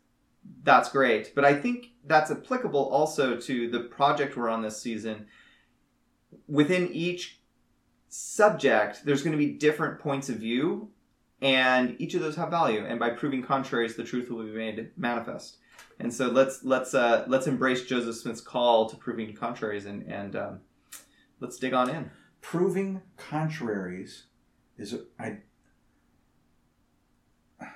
[0.63, 1.34] that's great.
[1.36, 5.28] But I think that's applicable also to the project we're on this season.
[6.48, 7.39] Within each
[8.10, 10.89] subject, there's going to be different points of view,
[11.42, 12.86] and each of those have value.
[12.86, 15.58] And by proving contraries, the truth will be made manifest.
[16.00, 20.36] And so let's let's uh, let's embrace Joseph Smith's call to proving contraries, and and
[20.36, 20.60] um,
[21.39, 22.12] let's dig on in.
[22.42, 24.26] Proving contraries
[24.77, 25.38] is I.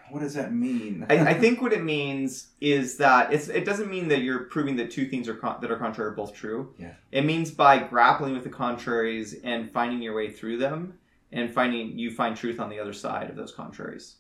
[0.10, 1.06] What does that mean?
[1.10, 4.76] I, I think what it means is that it's it doesn't mean that you're proving
[4.78, 6.74] that two things are con- that are contrary are both true.
[6.78, 6.94] Yeah.
[7.12, 10.98] It means by grappling with the contraries and finding your way through them
[11.32, 14.16] and finding you find truth on the other side of those contraries.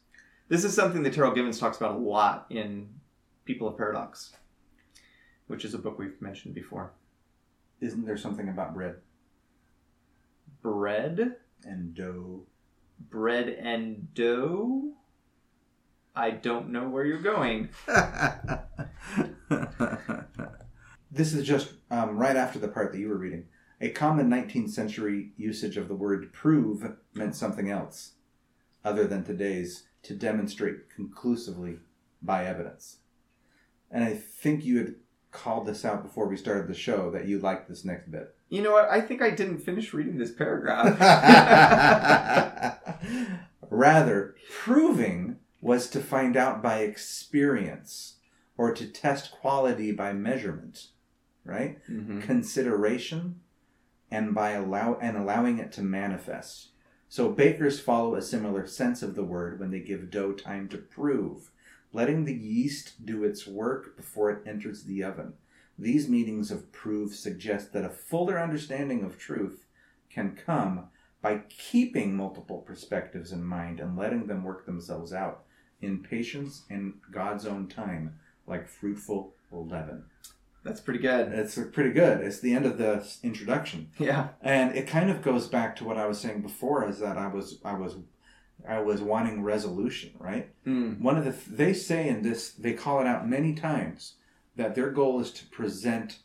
[0.49, 2.89] This is something that Terryl Givens talks about a lot in
[3.45, 4.33] People of Paradox,
[5.47, 6.93] which is a book we've mentioned before.
[7.81, 8.97] Isn't there something about bread
[10.61, 12.43] Bread, and dough?
[12.99, 14.93] Bread and dough.
[16.15, 17.69] I don't know where you're going.
[21.11, 23.45] this is just um, right after the part that you were reading.
[23.79, 28.13] A common 19th century usage of the word prove meant something else.
[28.83, 31.77] other than today's to demonstrate conclusively
[32.21, 32.99] by evidence.
[33.91, 34.95] And I think you had
[35.31, 38.33] called this out before we started the show that you liked this next bit.
[38.49, 38.89] You know what?
[38.89, 40.97] I think I didn't finish reading this paragraph.
[43.69, 48.15] Rather, proving was to find out by experience
[48.57, 50.87] or to test quality by measurement,
[51.43, 51.79] right?
[51.89, 52.21] Mhm.
[52.21, 53.41] Consideration
[54.09, 56.69] and by allow and allowing it to manifest.
[57.09, 60.77] So bakers follow a similar sense of the word when they give dough time to
[60.77, 61.51] prove,
[61.93, 65.33] letting the yeast do its work before it enters the oven.
[65.79, 69.65] These meanings of prove suggest that a fuller understanding of truth
[70.09, 70.85] can come
[71.21, 75.43] by keeping multiple perspectives in mind and letting them work themselves out
[75.81, 80.05] in patience and God's own time, like fruitful leaven.
[80.63, 81.31] That's pretty good.
[81.31, 82.21] It's pretty good.
[82.21, 84.29] It's the end of the introduction, Yeah.
[84.41, 87.27] and it kind of goes back to what I was saying before: is that I
[87.27, 87.95] was I was
[88.67, 90.49] I was wanting resolution, right?
[90.65, 90.99] Mm.
[90.99, 94.15] One of the they say in this they call it out many times
[94.57, 96.19] that their goal is to present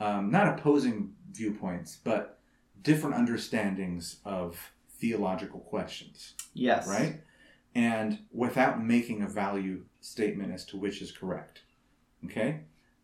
[0.00, 2.38] um, not opposing viewpoints, but
[2.82, 6.86] different understandings of theological questions, Yes.
[6.88, 7.20] right?
[7.74, 11.62] And without making a value statement as to which is correct.
[12.24, 12.60] Okay?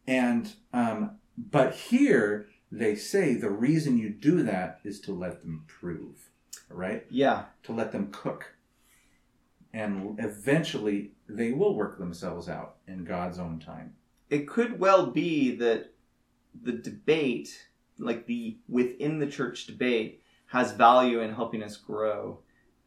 [0.06, 5.64] And, um, but here they say the reason you do that is to let them
[5.66, 6.30] prove,
[6.68, 7.04] right?
[7.10, 7.46] Yeah.
[7.64, 8.54] To let them cook.
[9.72, 13.94] And eventually they will work themselves out in God's own time.
[14.30, 15.92] It could well be that
[16.62, 17.66] the debate,
[17.98, 22.38] like the within the church debate, has value in helping us grow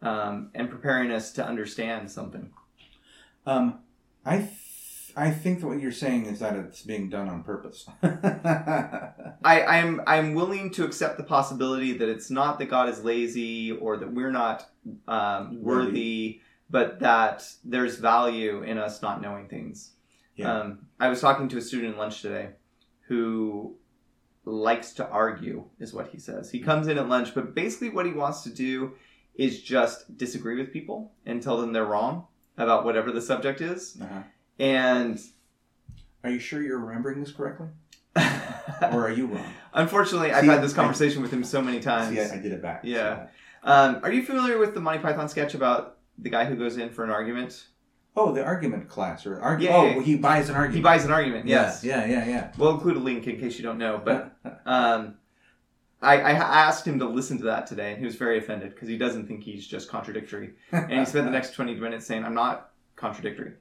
[0.01, 2.51] um, and preparing us to understand something.
[3.45, 3.79] Um,
[4.25, 4.49] I, th-
[5.15, 7.87] I think that what you're saying is that it's being done on purpose.
[8.03, 13.71] I, I'm I'm willing to accept the possibility that it's not that God is lazy
[13.71, 14.69] or that we're not
[15.07, 19.92] um, worthy, but that there's value in us not knowing things.
[20.35, 20.51] Yeah.
[20.59, 22.49] Um, I was talking to a student at lunch today
[23.07, 23.75] who
[24.45, 26.51] likes to argue, is what he says.
[26.51, 28.93] He comes in at lunch, but basically what he wants to do
[29.35, 33.97] is just disagree with people and tell them they're wrong about whatever the subject is.
[34.01, 34.21] uh-huh.
[34.59, 35.19] And
[36.23, 37.67] Are you sure you're remembering this correctly?
[38.81, 39.45] Or are you wrong?
[39.73, 42.15] unfortunately, I've had this I- conversation with him so many times.
[42.15, 42.81] Yeah, I, I did it back.
[42.83, 43.27] Yeah.
[43.63, 46.89] Um, are you familiar with the Monty Python sketch about the guy who goes in
[46.89, 47.67] for an argument?
[48.15, 49.69] Oh, the argument class or argue.
[49.69, 50.01] Yeah, oh, yeah.
[50.01, 50.75] he buys an argument.
[50.75, 51.47] He buys an argument.
[51.47, 51.83] Yes.
[51.83, 52.51] Yeah, yeah, yeah.
[52.57, 53.99] We'll include a link in case you don't know.
[54.03, 55.15] But um,
[56.01, 58.87] I, I asked him to listen to that today, and he was very offended because
[58.87, 60.53] he doesn't think he's just contradictory.
[60.71, 63.53] And he spent the next 20 minutes saying, I'm not contradictory.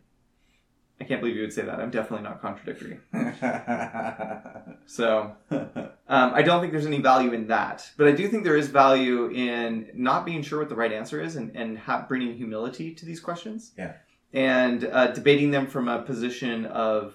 [1.01, 1.81] I can't believe you would say that.
[1.81, 3.01] I'm definitely not contradictory.
[4.85, 7.91] So um, I don't think there's any value in that.
[7.97, 11.21] But I do think there is value in not being sure what the right answer
[11.21, 13.73] is and, and ha- bringing humility to these questions.
[13.79, 13.95] Yeah.
[14.33, 17.15] And uh, debating them from a position of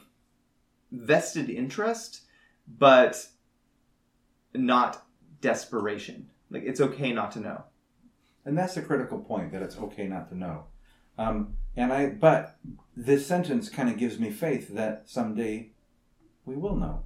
[0.91, 2.21] vested interest,
[2.67, 3.27] but
[4.53, 5.03] not
[5.41, 6.29] desperation.
[6.49, 7.63] Like it's okay not to know.
[8.45, 10.65] and that's a critical point that it's okay not to know.
[11.17, 12.57] Um, and I, but
[12.95, 15.71] this sentence kind of gives me faith that someday
[16.45, 17.03] we will know.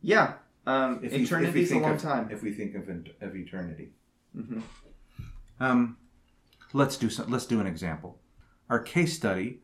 [0.00, 0.34] Yeah.
[0.66, 2.28] Um, If you- if eternity we is a long of, time.
[2.30, 2.88] If we think of
[3.20, 3.92] of eternity.
[4.34, 4.60] hmm
[5.60, 5.98] Um,
[6.72, 8.18] let's do some, let's do an example.
[8.72, 9.60] Our case study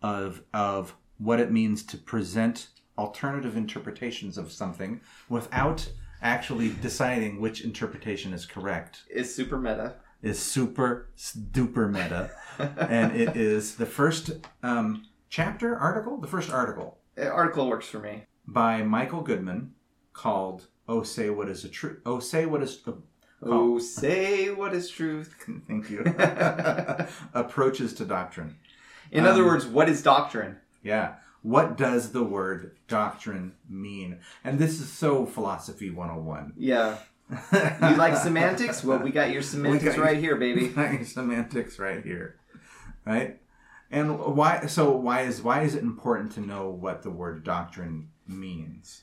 [0.00, 5.90] of of what it means to present alternative interpretations of something without
[6.22, 9.96] actually deciding which interpretation is correct Is super meta.
[10.22, 11.08] is super
[11.50, 12.30] duper meta,
[12.88, 14.30] and it is the first
[14.62, 18.22] um, chapter article, the first article Uh, Article works for me.
[18.46, 19.72] by Michael Goodman
[20.12, 22.80] called "Oh Say What Is a True Oh, say what is.
[23.46, 25.34] Oh, say what is truth.
[25.66, 26.00] Thank you.
[27.34, 28.56] Approaches to doctrine.
[29.10, 30.56] In other Um, words, what is doctrine?
[30.82, 31.14] Yeah.
[31.42, 34.18] What does the word doctrine mean?
[34.42, 36.54] And this is so philosophy 101.
[36.56, 36.96] Yeah.
[37.30, 38.82] You like semantics?
[38.84, 40.68] Well, we got your semantics got- right here, baby.
[40.74, 42.36] Got semantics right here.
[43.04, 43.40] Right?
[43.90, 48.08] And why so why is why is it important to know what the word doctrine
[48.26, 49.02] means?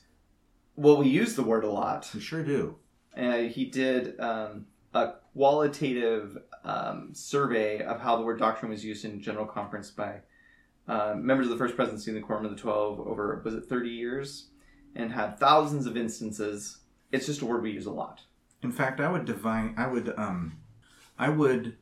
[0.76, 2.10] Well, we use the word a lot.
[2.12, 2.76] We sure do.
[3.16, 9.04] Uh, he did um, a qualitative um, survey of how the word doctrine was used
[9.04, 10.20] in general conference by
[10.88, 13.66] uh, members of the First Presidency and the Quorum of the Twelve over, was it
[13.66, 14.48] 30 years?
[14.94, 16.78] And had thousands of instances.
[17.12, 18.20] It's just a word we use a lot.
[18.62, 20.58] In fact, I would divine I would um
[21.18, 21.76] I would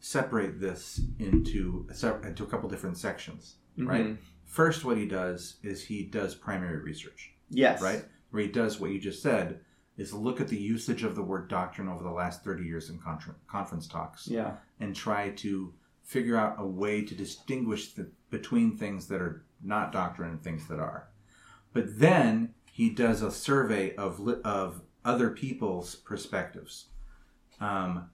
[0.00, 1.88] separate this into
[2.24, 4.06] into a couple different sections, right?
[4.06, 4.16] Mhm.
[4.44, 7.32] First what he does is he does primary research.
[7.50, 7.82] Yes.
[7.82, 8.04] right?
[8.30, 9.60] Where he does what you just said
[9.98, 12.98] is look at the usage of the word doctrine over the last 30 years in
[12.98, 14.52] contra- conference talks Yeah.
[14.80, 19.92] and try to figure out a way to distinguish the, between things that are not
[19.92, 21.08] doctrine and things that are.
[21.74, 26.86] But then he does a survey of li- of other people's perspectives,
[27.60, 28.08] um,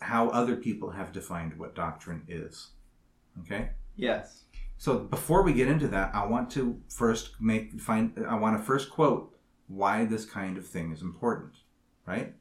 [0.00, 2.68] how other people have defined what doctrine is.
[3.40, 3.70] Okay.
[3.96, 4.44] Yes.
[4.78, 8.62] So before we get into that, I want to first make find I want to
[8.64, 9.35] first quote
[9.68, 11.52] why this kind of thing is important,
[12.06, 12.34] right?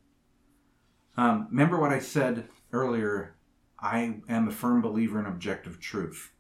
[1.17, 3.35] Um, remember what I said earlier.
[3.79, 6.31] I am a firm believer in objective truth,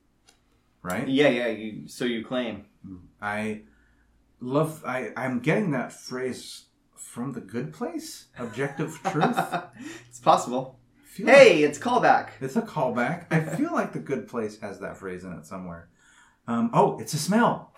[0.81, 1.07] right?
[1.07, 1.47] Yeah, yeah.
[1.47, 2.65] You so you claim.
[3.21, 3.61] I
[4.39, 4.83] love.
[4.85, 8.25] I I'm getting that phrase from the Good Place.
[8.37, 9.37] Objective truth.
[10.09, 10.79] it's possible.
[11.05, 12.29] Feel like Hey, it's callback.
[12.41, 13.27] it's a callback.
[13.31, 15.87] I feel like the Good Place has that phrase in it somewhere.
[16.47, 17.73] Um, oh, it's a smell.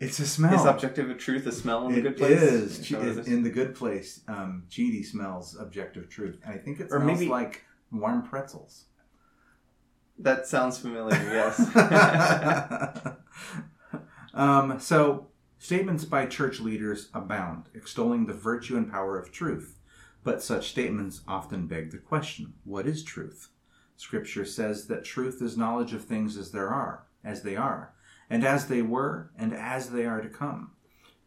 [0.00, 0.54] It's a smell.
[0.54, 2.40] Is objective of truth a smell in the good place?
[2.40, 2.92] is.
[2.92, 3.26] It is?
[3.26, 4.20] in the good place.
[4.28, 8.84] Um, smells objective truth, and I think it Or smells maybe- like warm pretzels.
[10.20, 11.14] That sounds familiar.
[11.16, 11.58] Yes.
[14.34, 19.78] um, so statements by church leaders abound, extolling the virtue and power of truth.
[20.24, 23.50] But such statements often beg the question: What is truth?
[23.96, 27.92] Scripture says that truth is knowledge of things as there are, as they are,
[28.30, 30.72] and as they were, and as they are to come.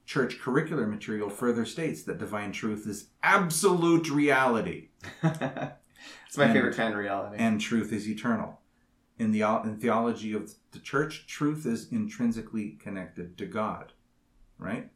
[0.05, 4.89] Church curricular material further states that divine truth is absolute reality,
[5.23, 7.37] it's my And- favorite kind of reality.
[7.39, 8.59] and truth is eternal.
[9.19, 13.93] In the in theology of the church, truth is intrinsically connected to God,
[14.57, 14.89] right?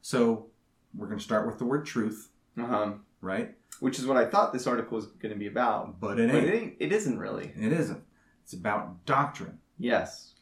[0.00, 0.48] So
[0.94, 3.54] we're going to start with the word truth, um, right?
[3.80, 6.00] which is what I thought this article was going to be about.
[6.00, 6.46] But it But ain't.
[6.48, 7.52] it, ain't, it isn't really.
[7.56, 8.02] It isn't.
[8.42, 9.58] It's about doctrine.
[9.78, 10.34] Yes.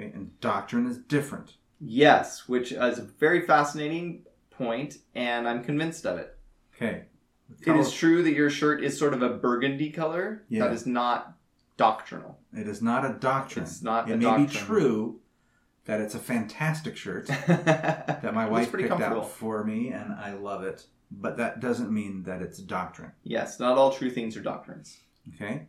[0.00, 1.54] Okay, and doctrine is different.
[1.80, 6.36] Yes, which is a very fascinating point, and I'm convinced of it.
[6.74, 7.04] Okay.
[7.66, 10.44] It is true that your shirt is sort of a burgundy color.
[10.48, 10.64] Yeah.
[10.64, 11.34] That is not
[11.76, 12.38] doctrinal.
[12.54, 13.64] It is not a doctrine.
[13.64, 14.46] It's not it may doctrine.
[14.46, 15.20] be true
[15.84, 20.32] that it's a fantastic shirt that that my wife picked out for me, and I
[20.34, 20.86] love it.
[21.10, 23.12] But that doesn't mean that it's doctrine.
[23.24, 24.98] Yes, not all true things are doctrines.
[25.34, 25.66] Okay.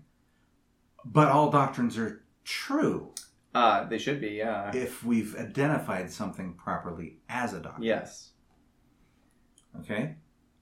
[1.04, 3.13] But all doctrines are true
[3.54, 4.72] Uh, they should be, yeah.
[4.74, 7.84] if we've identified something properly as a doctrine.
[7.84, 8.32] yes.
[9.80, 10.16] Okay.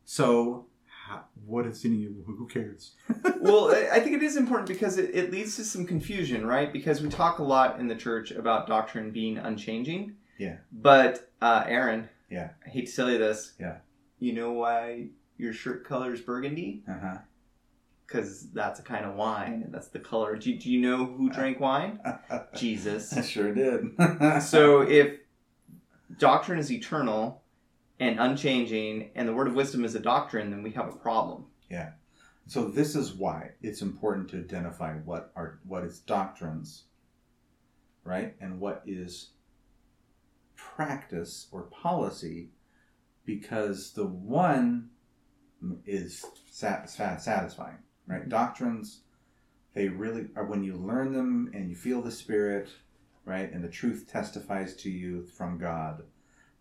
[0.06, 0.67] So,
[1.08, 2.23] how, what is in you?
[2.25, 2.95] Who cares?
[3.41, 6.71] well, I I think it is important because it, it leads to some confusion, right?
[6.71, 10.15] Because we talk a lot in the church about doctrine being unchanging.
[10.38, 10.58] Yeah.
[10.71, 12.10] But, uh, Aaron.
[12.30, 12.52] Yeah.
[12.65, 13.54] I hate to tell you this.
[13.60, 13.78] Yeah.
[14.19, 16.84] You know why your shirt color is burgundy?
[16.88, 17.17] Uh huh.
[18.10, 20.36] Because that's a kind of wine, and that's the color.
[20.36, 22.00] Do, do you know who drank wine?
[22.56, 23.13] Jesus.
[23.13, 23.91] I sure did.
[24.41, 25.19] So if
[26.17, 27.43] doctrine is eternal
[28.00, 31.45] and unchanging, and the word of wisdom is a doctrine, then we have a problem.
[31.69, 31.91] Yeah.
[32.48, 36.86] So this is why it's important to identify what are what is doctrines,
[38.04, 39.34] right, and what is
[40.56, 42.50] practice or policy,
[43.24, 44.89] because the one
[45.86, 47.78] is sat, sat, satisfying,
[48.10, 48.28] right?
[48.28, 49.02] Doctrines,
[49.74, 52.67] they really are when you learn them and you feel the spirit,
[53.24, 56.04] right, and the truth testifies to you from God.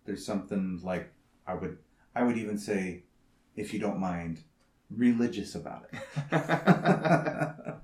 [0.05, 1.13] There's something like
[1.47, 1.79] I would
[2.15, 3.05] I would even say,
[3.57, 4.43] if you don't mind,
[4.91, 5.99] religious about it.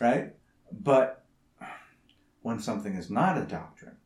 [0.00, 0.32] right?
[0.72, 1.24] But
[2.42, 3.96] when something is not a doctrine,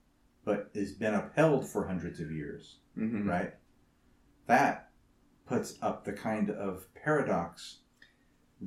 [0.44, 3.26] but has been upheld for hundreds of years, Mhm.
[3.26, 3.54] right?
[4.46, 4.90] That
[5.46, 7.80] puts up the kind of paradox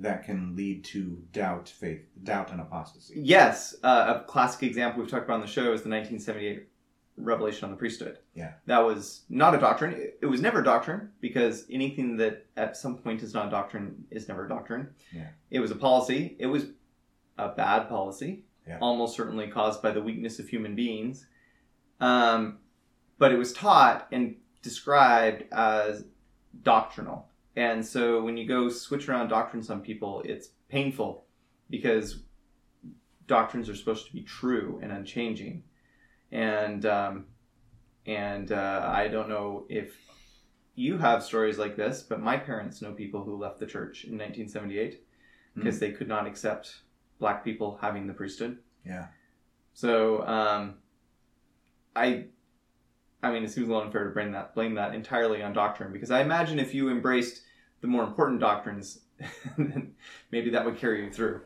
[0.02, 3.16] that can lead to doubt, faith, doubt, and apostasy.
[3.18, 6.68] Yes, uh, a classic example we've talked about on the show is the 1978
[7.18, 8.20] revelation on the priesthood.
[8.36, 8.54] Yeah.
[8.68, 9.94] That was not a doctrine.
[9.94, 13.52] It- It was never a doctrine because anything that at some point is not a
[13.52, 14.90] doctrine is never a doctrine.
[15.12, 15.30] Yeah.
[15.50, 16.36] It was a policy.
[16.40, 16.68] It was
[17.40, 18.78] a bad policy, Yeah.
[18.82, 21.26] almost certainly caused by the weakness of human beings.
[22.00, 22.60] Um,
[23.18, 26.06] but it was taught and described as
[26.62, 27.27] doctrinal.
[27.58, 31.26] And so when you go switch around doctrines on people, it's painful
[31.72, 32.20] because
[33.26, 35.64] doctrines are supposed to be true and unchanging.
[36.32, 37.26] And um,
[38.06, 39.98] and uh, I don't know if
[40.76, 44.12] you have stories like this, but my parents know people who left the church in
[44.12, 45.04] 1978
[45.56, 46.82] because they could not accept
[47.18, 48.60] black people having the priesthood.
[48.86, 49.08] Yeah.
[49.74, 50.76] So um,
[51.96, 52.26] I,
[53.24, 55.92] I mean, it seems a little unfair to blame that blame that entirely on doctrine
[55.92, 57.42] because I imagine if you embraced
[57.82, 59.00] the more important doctrines,
[60.32, 61.42] maybe that would carry you through.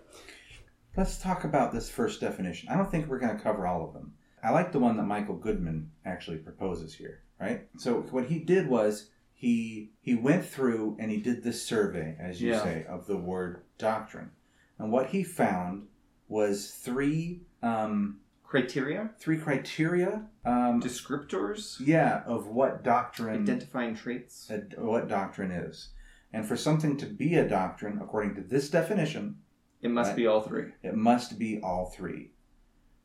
[0.97, 2.69] Let's talk about this first definition.
[2.69, 4.13] I don't think we're going to cover all of them.
[4.43, 7.67] I like the one that Michael Goodman actually proposes here, right?
[7.77, 12.41] So what he did was he he went through and he did this survey, as
[12.41, 12.63] you Yeah.
[12.63, 14.31] say, of the word doctrine.
[14.79, 15.87] and what he found
[16.27, 20.25] was three um, Criteria, three criteria.
[20.43, 24.49] Um, descriptors, yeah, of what doctrine identifying traits.
[24.51, 25.89] uh, what doctrine is,
[26.33, 29.37] and for something to be a doctrine, according to this definition,
[29.81, 30.17] It must Right.
[30.17, 30.71] be all three.
[30.83, 32.31] it must be all three,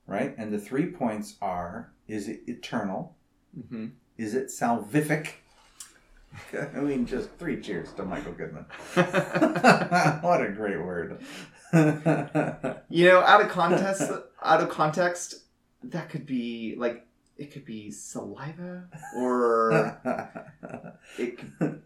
[0.06, 0.34] right?
[0.38, 3.16] And the three points are: is it eternal?
[3.58, 3.86] Mm-hmm.
[4.18, 5.28] Is it salvific?
[6.52, 8.66] I mean, just three cheers to Michael Goodman.
[8.94, 11.20] what a great word.
[12.88, 14.10] You know, out of context,
[14.42, 15.44] out of context,
[15.82, 17.06] that could be like
[17.36, 18.84] it could be saliva,
[19.16, 19.98] or
[21.18, 21.82] it could,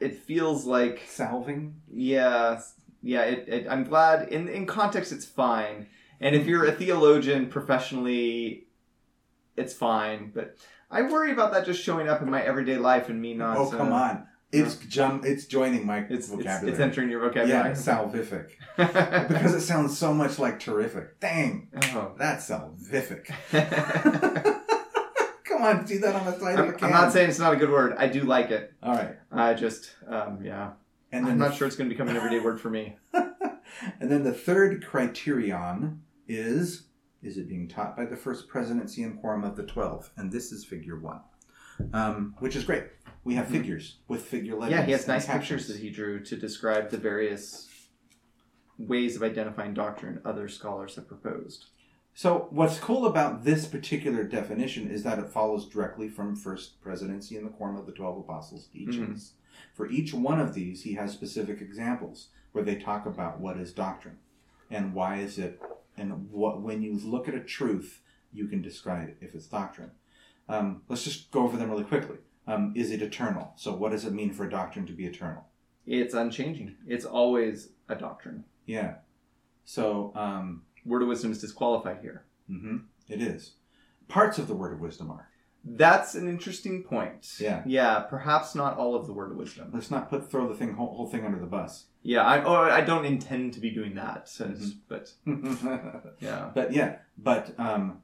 [0.00, 1.80] it feels like Salving?
[1.92, 2.60] yeah,
[3.02, 3.22] yeah.
[3.22, 5.86] It, it, I'm glad in in context it's fine,
[6.20, 8.66] and if you're a theologian professionally,
[9.56, 10.32] it's fine.
[10.34, 10.56] But
[10.90, 13.56] I worry about that just showing up in my everyday life and me not.
[13.56, 14.26] oh, come uh, on.
[14.52, 15.24] It's jump.
[15.24, 16.72] It's joining my It's, it's vocabulary.
[16.72, 17.68] it's entering your vocabulary.
[17.68, 18.50] yeah, salvific.
[19.28, 21.20] Because it sounds so much like terrific.
[21.20, 22.14] Dang, oh.
[22.18, 23.30] that's salvific.
[25.60, 26.86] Come on, see that on the side I'm, a can.
[26.86, 27.94] I'm not saying it's not a good word.
[27.98, 28.72] I do like it.
[28.82, 30.70] All right, I just, um, yeah.
[31.12, 32.96] and then I'm the, not sure it's going to become an everyday word for me.
[33.12, 36.84] and then the third criterion is:
[37.22, 40.10] is it being taught by the first presidency and quorum of the twelve?
[40.16, 41.20] And this is Figure One,
[41.92, 42.84] um, which is great.
[43.22, 43.52] We have Mhm.
[43.52, 44.80] figures with figure legends.
[44.80, 45.42] Yeah, he has nice captions.
[45.62, 47.68] pictures that he drew to describe the various
[48.78, 51.66] ways of identifying doctrine other scholars have proposed.
[52.14, 57.36] So what's cool about this particular definition is that it follows directly from First Presidency
[57.36, 59.32] and the Quorum of the Twelve Apostles' teachings.
[59.74, 63.72] For each one of these, he has specific examples where they talk about what is
[63.72, 64.18] doctrine
[64.70, 65.60] and why is it,
[65.96, 68.02] and what when you look at a truth,
[68.32, 69.90] you can describe if it's doctrine.
[70.48, 72.18] Um, let's just go over them really quickly.
[72.46, 73.52] Um, is it eternal?
[73.56, 75.44] So what does it mean for a doctrine to be eternal?
[75.86, 76.76] It's unchanging.
[76.86, 78.44] It's always a doctrine.
[78.66, 78.94] Yeah.
[79.64, 82.24] So um, Word of wisdom is disqualified here.
[82.50, 83.52] mhm, it is.
[84.08, 85.28] Parts of the word of wisdom are.
[85.62, 87.34] That's an interesting point.
[87.38, 87.62] Yeah.
[87.66, 89.70] Yeah, perhaps not all of the word of wisdom.
[89.74, 91.84] Let's not put throw the thing whole, whole thing under the bus.
[92.02, 94.78] Yeah, I oh I don't intend to be doing that, since, Mhm.
[94.88, 95.12] but
[96.20, 96.50] yeah.
[96.54, 96.96] but yeah.
[97.18, 98.02] but um,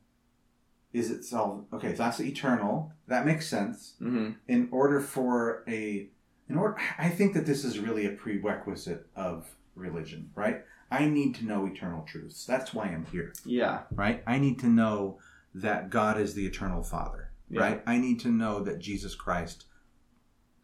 [0.93, 1.62] is it self?
[1.72, 2.93] Okay, so that's eternal.
[3.09, 3.95] That makes sense.
[3.99, 6.11] hmm In order for a,
[6.49, 10.62] in order, I think that this is really a prerequisite of religion, right?
[10.91, 12.45] I need to know eternal truths.
[12.47, 13.82] That's why I'm here, Yeah.
[13.91, 14.22] right?
[14.26, 15.18] I need to know
[15.55, 17.61] that God is the eternal Father, Yeah.
[17.61, 17.82] right?
[17.87, 19.66] I need to know that Jesus Christ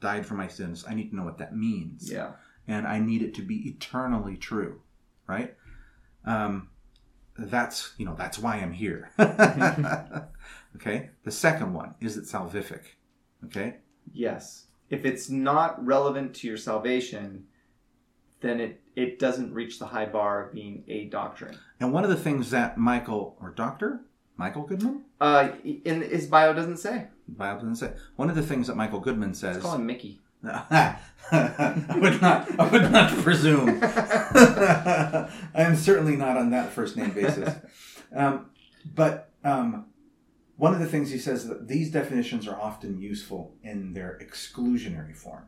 [0.01, 0.85] died for my sins.
[0.89, 2.11] I need to know what that means.
[2.11, 2.33] Yeah.
[2.69, 4.83] and I need it to be eternally true,
[5.27, 5.57] right?
[6.25, 6.69] Um,
[7.37, 9.11] that's you know that's why I'm here.
[10.77, 11.11] okay.
[11.25, 12.83] The second one is it salvific.
[13.47, 13.79] Okay.
[14.13, 14.67] Yes.
[14.91, 17.47] If it's not relevant to your salvation,
[18.43, 21.57] then it, it doesn't reach the high bar of being a doctrine.
[21.81, 24.03] And one of the things that Michael or Doctor
[24.37, 27.09] Michael Goodman, Uh, in his bio doesn't say.
[27.29, 27.93] Bio doesn't say.
[28.17, 29.57] One of the things that Michael Goodman says.
[29.57, 30.21] Let's call him Mickey.
[30.45, 30.97] I
[31.97, 32.59] would not.
[32.59, 33.79] I would not presume.
[33.83, 37.55] I am certainly not on that first name basis.
[38.15, 38.51] Um,
[38.95, 39.87] but um,
[40.59, 44.21] one of the things he says is that these definitions are often useful in their
[44.23, 45.45] exclusionary form.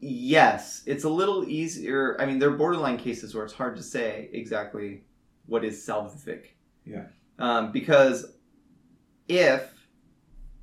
[0.00, 2.16] Yes, it's a little easier.
[2.20, 5.04] I mean, there are borderline cases where it's hard to say exactly
[5.46, 6.46] what is salvific.
[6.84, 7.06] Yeah.
[7.38, 8.36] Um, because
[9.26, 9.72] if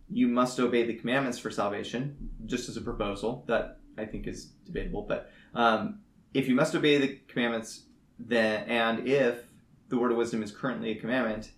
[0.09, 4.45] you must obey the commandments for salvation, just as a proposal that I think is
[4.65, 5.99] debatable, but um,
[6.33, 7.85] if you must obey the commandments,
[8.19, 9.43] then and if
[9.89, 11.51] the word of wisdom is currently a commandment,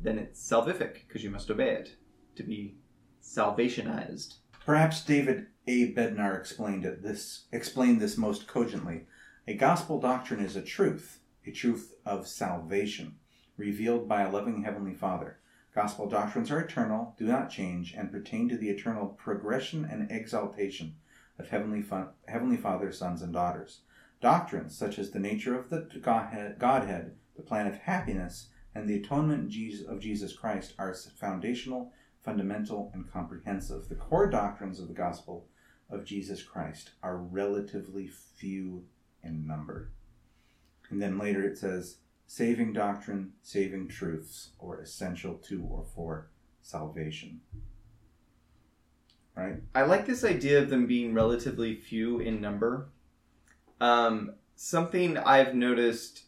[0.00, 1.96] then it's salvific because you must obey it
[2.36, 2.76] to be
[3.22, 4.34] salvationized.
[4.64, 5.94] Perhaps David A.
[5.94, 7.02] Bednar explained it.
[7.02, 9.06] This explained this most cogently.
[9.48, 13.16] A gospel doctrine is a truth, a truth of salvation,
[13.56, 15.38] revealed by a loving heavenly Father.
[15.74, 20.96] Gospel doctrines are eternal, do not change, and pertain to the eternal progression and exaltation
[21.38, 23.80] of heavenly, fa- heavenly Father, sons, and daughters.
[24.20, 28.96] Doctrines such as the nature of the Godhead, Godhead, the plan of happiness, and the
[28.96, 29.54] atonement
[29.88, 31.92] of Jesus Christ are foundational,
[32.22, 33.88] fundamental, and comprehensive.
[33.88, 35.48] The core doctrines of the gospel
[35.90, 38.84] of Jesus Christ are relatively few
[39.22, 39.90] in number.
[40.90, 46.30] And then later it says, saving doctrine, saving truths, or essential to or for
[46.62, 47.40] salvation.
[49.36, 49.56] Right?
[49.74, 52.88] I like this idea of them being relatively few in number.
[53.80, 56.22] Um, something I've noticed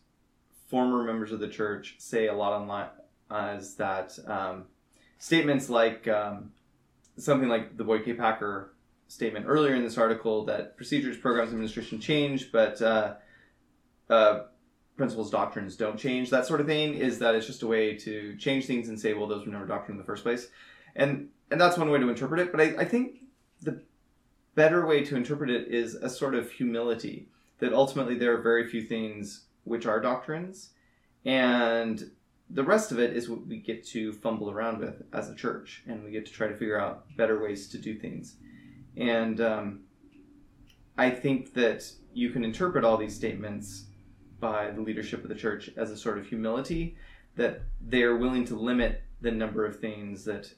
[0.66, 2.88] former members of the church say a lot online
[3.59, 4.64] is that um,
[5.18, 6.52] statements like um,
[7.16, 8.14] something like the Boyd K.
[8.14, 8.72] Packer
[9.09, 13.14] statement earlier in this article that procedures, programs, administration change, but uh,
[14.11, 14.40] uh,
[14.96, 16.30] principles doctrines don't change.
[16.30, 19.14] That sort of thing is that it's just a way to change things and say
[19.14, 20.48] well those were never doctrine in the first place.
[20.94, 23.16] And and that's one way to interpret it but i, I think
[23.62, 23.82] the
[24.54, 27.28] better way to interpret it is a sort of humility
[27.59, 30.70] that ultimately there are very few things which are doctrines
[31.24, 32.11] and
[32.48, 35.82] the rest of it is what we get to fumble around with as a church
[35.86, 38.36] and we get to try to figure out better ways to do things
[38.97, 39.80] and um,
[40.97, 43.86] i think that you can interpret all these statements
[44.40, 46.97] by the leadership of the church as a sort of humility
[47.36, 50.53] that they're willing to limit the number of things that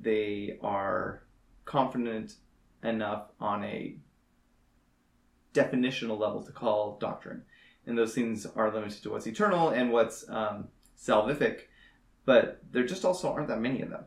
[0.00, 1.22] they are
[1.64, 2.34] confident
[2.82, 3.96] enough on a
[5.52, 7.42] definitional level to call doctrine.
[7.86, 10.68] And those things are limited to what's eternal and what's um,
[10.98, 11.60] salvific,
[12.24, 14.04] but there just also aren't that many of them.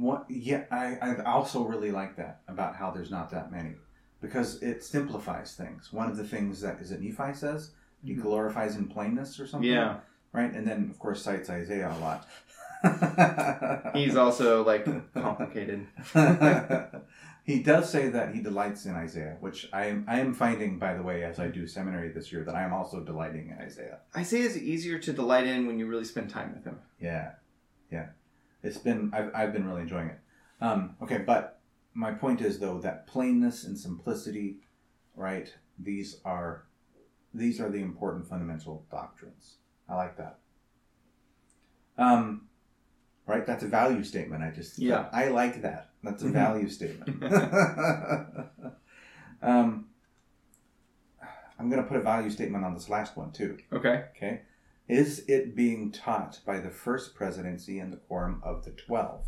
[0.00, 0.26] What?
[0.28, 3.74] Yeah, I, I also really like that about how there's not that many
[4.20, 5.92] because it simplifies things.
[5.92, 7.72] One of the things that is it Nephi says
[8.02, 8.22] he Mhm.
[8.22, 9.68] glorifies in plainness or something.
[9.70, 9.98] Yeah,
[10.32, 12.26] Right, and then of course cites Isaiah a lot.
[13.94, 15.86] he's also like complicated.
[17.44, 20.94] he does say that he delights in Isaiah, which I am I am finding, by
[20.94, 23.98] the way, as I do seminary this year, that I am also delighting in Isaiah.
[24.16, 26.78] Isaiah is easier to delight in when you really spend time with him.
[27.00, 27.32] Yeah,
[27.90, 28.06] yeah.
[28.62, 30.18] It's been I've I've been really enjoying it.
[30.60, 31.60] Um, okay, but
[31.94, 34.58] my point is though that plainness and simplicity,
[35.14, 35.52] right?
[35.78, 36.64] These are
[37.32, 39.56] these are the important fundamental doctrines.
[39.88, 40.38] I like that.
[41.96, 42.48] Um,
[43.26, 43.46] right.
[43.46, 44.42] That's a value statement.
[44.42, 45.08] I just Yeah.
[45.12, 45.90] I like that.
[46.02, 46.32] That's a Mhm.
[46.32, 47.22] value statement.
[49.42, 49.86] um,
[51.58, 53.58] I'm going to put a value statement on this last one too.
[53.72, 54.04] Okay.
[54.16, 54.42] Okay.
[54.90, 59.26] Is it being taught by the first presidency and the quorum of the twelve?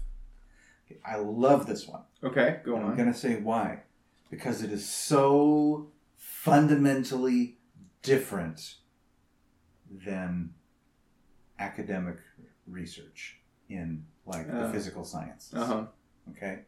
[1.07, 2.03] I love this one.
[2.25, 2.61] Okay.
[2.65, 2.91] Go And on.
[2.91, 3.83] I'm going to say why.
[4.29, 7.59] Because it is so fundamentally
[8.03, 8.75] different
[10.05, 10.53] than
[11.59, 12.17] academic
[12.67, 13.39] research
[13.69, 15.55] in like the Uh, physical sciences.
[15.55, 15.87] Uh huh.
[16.31, 16.63] Okay.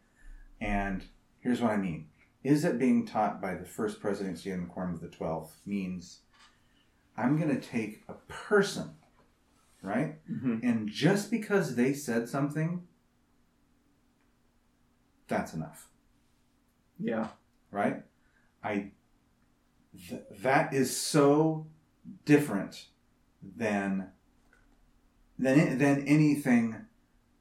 [0.60, 1.04] And
[1.40, 2.08] here's what I mean.
[2.44, 6.20] Is it being taught by the first presidency and the quorum of the twelve means
[7.16, 8.90] I'm going to take a person,
[9.82, 10.16] right?
[10.26, 12.86] hmm And just because they said something,
[15.28, 15.88] that's enough,
[16.98, 17.28] Yeah.
[17.70, 18.02] right?
[18.62, 18.92] I
[20.08, 21.66] th- that is so
[22.24, 22.86] different
[23.42, 24.10] than
[25.38, 26.76] than than anything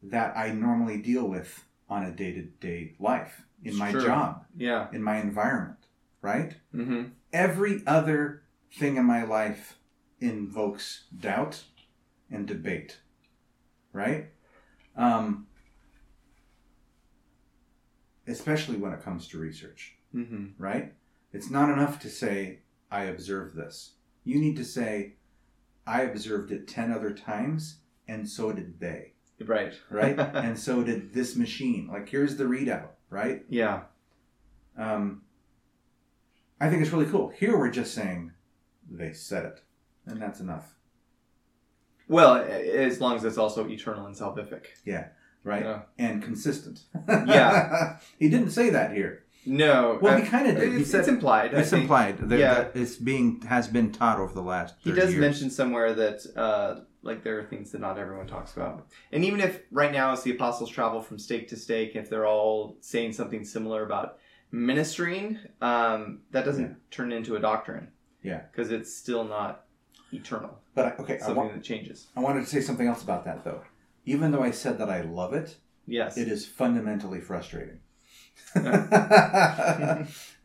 [0.02, 4.02] that I normally deal with on a day-to-day life in my Sure.
[4.02, 4.90] job, Yeah.
[4.92, 5.80] in my environment,
[6.22, 6.56] right?
[6.72, 8.43] hmm Every other
[8.76, 9.78] thing in my life
[10.20, 11.64] invokes doubt
[12.32, 13.00] and debate,
[13.92, 14.28] right?
[14.96, 15.48] Um,
[18.28, 20.94] especially when it comes to research, hmm right?
[21.32, 22.60] It's not enough to say,
[22.92, 23.94] I observed this.
[24.24, 25.14] You need to say,
[25.88, 29.14] I observed it 10 other times, and so did they,
[29.44, 29.74] Right.
[29.90, 30.18] right?
[30.36, 31.88] and so did this machine.
[31.92, 33.44] Like, here's the readout, right?
[33.50, 33.82] yeah.
[34.78, 35.22] Um,
[36.60, 37.30] I think it's really cool.
[37.30, 38.32] Here we're just saying
[38.94, 39.62] they said it,
[40.06, 40.76] and that's enough,
[42.08, 44.66] Well, as long as it's also eternal and salvific.
[44.86, 45.08] Yeah,
[45.44, 45.64] right?
[45.64, 45.82] Yeah.
[45.98, 46.84] And consistent.
[47.08, 47.98] Yeah.
[48.20, 49.24] he didn't say that here.
[49.46, 50.00] No.
[50.02, 50.72] Well, uh, he kind of did.
[50.74, 51.54] He it's, said it's implied.
[51.54, 52.54] It's implied that, Yeah.
[52.54, 54.76] that it's being has been taught over the last.
[54.80, 55.20] He does years.
[55.20, 59.42] mention somewhere that uh, like there are things that not everyone talks about, and even
[59.42, 63.12] if right now as the apostles travel from stake to stake, if they're all saying
[63.14, 64.18] something similar about
[64.52, 66.76] ministering, um, that doesn't Yeah.
[66.92, 67.90] turn into a doctrine.
[68.24, 68.42] Yeah.
[68.52, 69.66] because it's still not
[70.12, 70.60] eternal.
[70.76, 72.08] But I- okay, I, Something wa- that changes.
[72.16, 73.62] I wanted to say something else about that though.
[74.06, 76.18] Even though I said that I love it, Yes.
[76.18, 77.80] it is fundamentally frustrating.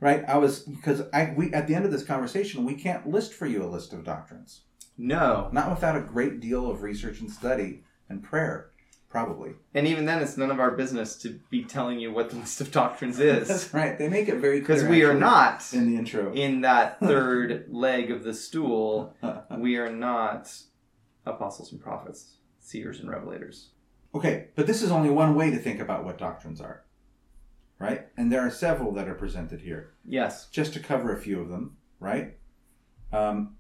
[0.01, 0.25] right?
[0.29, 3.47] I was because I we at the end of this conversation we can't list for
[3.47, 4.63] you a list of doctrines.
[5.01, 8.71] No, Not without a great deal of research and study and prayer,
[9.09, 9.53] probably.
[9.75, 12.61] and even then, it's none of our business to be telling you what the list
[12.61, 13.99] of doctrines is, That's right.
[13.99, 16.33] They make it very clear because we are not in the intro.
[16.33, 19.15] in that third leg of the stool.
[19.57, 20.53] We are not
[21.27, 23.67] apostles and prophets, seers and revelators.
[24.15, 26.85] okay, but this is only one way to think about what doctrines are.
[27.79, 28.09] Right?
[28.17, 29.93] And there are several that are presented here.
[30.05, 30.49] Yes.
[30.51, 32.37] Just to cover a few of them, right?
[33.13, 33.55] Um,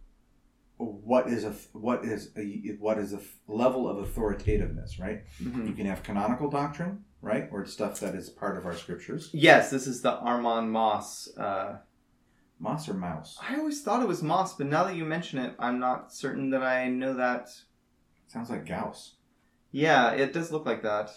[0.79, 5.24] what is a what is a what is a level of authoritativeness, right?
[5.43, 5.66] Mhm.
[5.68, 9.31] You can have canonical doctrine, right, or stuff that is part of our scriptures.
[9.33, 11.29] Yes, this is the Armand Mauss.
[11.37, 11.79] Uh,
[12.61, 13.39] Moss or mouse?
[13.41, 16.51] I always thought it was Moss, but now that you mention it, I'm not certain
[16.51, 17.51] that I know that.
[18.26, 19.14] Sounds like Gauss.
[19.70, 21.11] Yeah, it does look like that.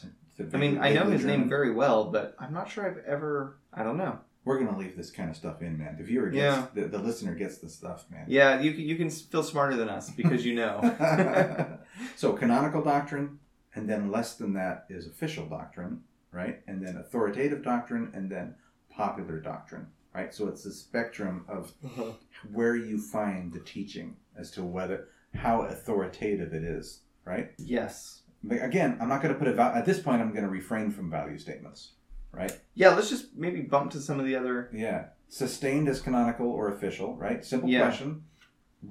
[0.53, 3.57] I mean, I know his name very well, but I'm not sure I've ever.
[3.73, 4.19] I don't know.
[4.43, 5.97] We're gonna leave this kind of stuff in, man.
[5.97, 6.67] The viewer gets, Yeah.
[6.73, 8.25] the, the listener gets the stuff, man.
[8.27, 11.77] Yeah, you can, you can feel smarter than us because you know.
[12.15, 13.39] so canonical doctrine,
[13.75, 16.61] and then less than that is official doctrine, right?
[16.67, 18.55] And then authoritative doctrine, and then
[18.89, 20.33] popular doctrine, right?
[20.33, 22.11] So it's the spectrum of uh-huh.
[22.51, 27.51] where you find the teaching as to whether how authoritative it is, right?
[27.57, 28.17] yes.
[28.43, 30.19] But again, I'm not going to put a at this point.
[30.19, 31.91] I'm going to refrain from value statements,
[32.31, 32.57] right?
[32.73, 34.69] Yeah, let's just maybe bump to some of the other.
[34.73, 37.43] Yeah, sustained as canonical or official, right?
[37.43, 37.81] Simple Yeah.
[37.81, 38.23] question: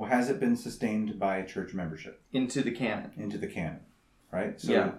[0.08, 3.10] Has it been sustained by church membership into the canon.
[3.16, 3.80] into the canon,
[4.30, 4.60] right?
[4.60, 4.92] So, Yeah.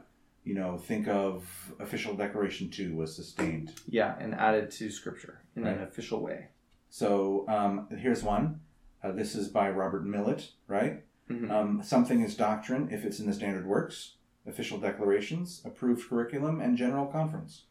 [0.43, 3.73] you know, think of official declaration two was sustained.
[3.87, 6.47] Yeah, and added to scripture in an official way.
[6.89, 8.59] So um, here's one.
[9.03, 11.03] Uh, this is by Robert Millet, right?
[11.29, 11.49] Mhm.
[11.49, 14.15] Um, something is doctrine if it's in the standard works,
[14.45, 17.63] official declarations, approved curriculum, and general conference.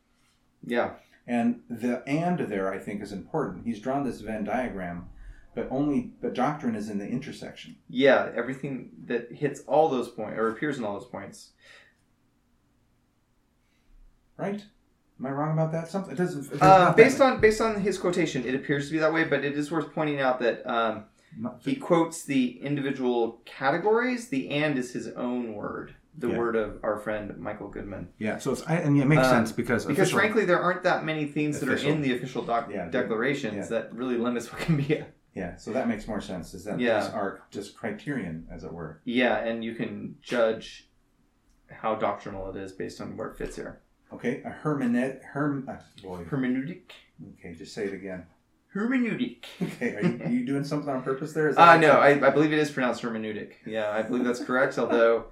[0.64, 0.92] Yeah.
[1.26, 3.64] And the and there, I think, is important.
[3.64, 5.08] He's drawn this Venn diagram,
[5.54, 7.76] but only but doctrine is in the intersection.
[7.88, 11.50] Yeah, everything that hits all those points or appears in all those points.
[14.36, 14.64] Right?
[15.20, 15.88] Am I wrong about that?
[15.88, 16.50] Something it doesn't.
[16.52, 19.44] It Uh, based on based on his quotation, it appears to be that way, but
[19.44, 21.04] it is worth pointing out that um,
[21.60, 24.28] he quotes the individual categories.
[24.28, 26.38] The and is his own word, the Yeah.
[26.38, 28.08] word of our friend Michael Goodman.
[28.18, 28.38] Yeah.
[28.38, 30.82] So it's I, and yeah, it makes Um, sense because Because official- frankly, there aren't
[30.82, 33.66] that many things that are in the official doc- Yeah, declarations yeah.
[33.80, 35.04] that really limits what can be.
[35.34, 35.56] yeah.
[35.56, 36.52] So that makes more sense.
[36.54, 37.00] Is that Yeah.
[37.00, 39.00] these are just criterion, as it were.
[39.04, 40.90] Yeah, and you can judge
[41.70, 43.80] how doctrinal it is based on where it fits here.
[44.12, 44.42] Okay.
[44.44, 45.68] A hermenet herm.
[45.68, 46.24] Uh, boy.
[46.24, 46.90] Hermeneutic.
[47.38, 47.54] Okay.
[47.54, 48.26] Just say it again.
[48.74, 49.44] Hermeneutic.
[49.62, 49.94] Okay.
[49.96, 51.48] Are you, are you doing something on purpose there?
[51.48, 53.52] Is Uh, no, I, I believe it is pronounced hermeneutic.
[53.64, 54.78] Yeah, I believe that's correct.
[54.82, 55.26] Although,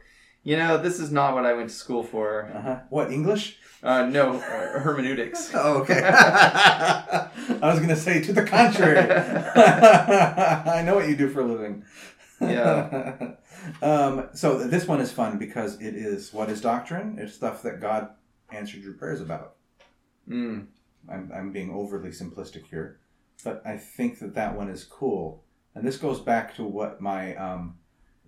[0.49, 2.51] you know, this is not what I went to school for.
[2.55, 2.79] Uh huh.
[2.89, 3.59] What English?
[3.83, 5.51] Uh, no, uh, hermeneutics.
[5.55, 6.01] Oh, okay.
[6.03, 7.29] I
[7.61, 8.99] was going to say to the contrary.
[8.99, 11.85] I know what you do for a living.
[12.41, 13.35] Yeah.
[13.83, 17.19] um, so this one is fun because it is what is doctrine?
[17.19, 18.09] It's stuff that God
[18.51, 19.57] answered your prayers about.
[20.27, 20.69] Mm.
[21.13, 23.01] I'm, I'm being overly simplistic here,
[23.45, 25.45] but I think that that one is cool.
[25.75, 27.75] And this goes back to what my um,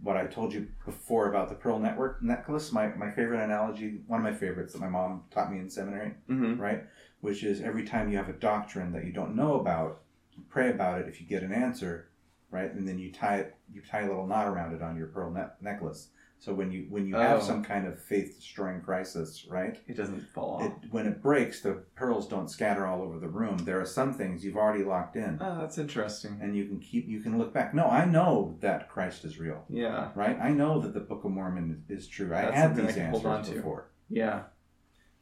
[0.03, 2.73] what I told you before about the pearl network necklace.
[2.73, 6.15] My my favorite analogy, one of my favorites that my mom taught me in seminary
[6.27, 6.85] hmm right?
[7.21, 10.01] Which is every time you have a doctrine that you don't know about,
[10.33, 11.09] you pray about it.
[11.09, 12.09] If you get an answer,
[12.51, 15.09] right, and then you tie it, you tie a little knot around it on your
[15.09, 16.09] pearl ne- necklace.
[16.43, 17.43] So when you when you have Oh.
[17.43, 20.63] some kind of faith destroying crisis, right, It doesn't fall off.
[20.63, 23.59] it, when it breaks, the pearls don't scatter all over the room.
[23.59, 26.39] There are some things you've already locked in, oh, that's interesting.
[26.41, 27.75] and you can keep you can look back.
[27.75, 30.39] No, I know that Christ is real, Yeah, right?
[30.41, 32.29] I know that the Book of Mormon is, is true.
[32.35, 33.61] I That's had something I these can hold answers on to.
[33.61, 33.91] before.
[34.09, 34.43] yeah.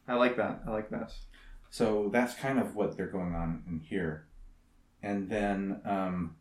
[0.07, 0.63] I like that.
[0.67, 1.13] I like that.
[1.69, 4.27] So that's kind of what they're going on in here.
[5.03, 6.37] And then um,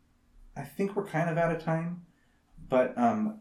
[0.56, 2.06] I think we're kind of out of time,
[2.68, 3.40] but um,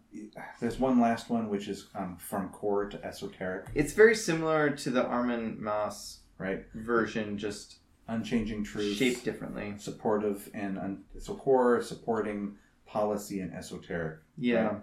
[0.59, 4.89] there's one last one, which is um, from core to esoteric, It's very similar to
[4.89, 6.65] the Armand Mauss right?
[6.73, 7.78] version, just
[8.09, 9.73] Unchanging truth, shaped differently.
[9.78, 12.55] supportive, and un- so core, supporting,
[12.86, 14.19] policy, and esoteric.
[14.38, 14.63] Yeah.
[14.63, 14.82] Right.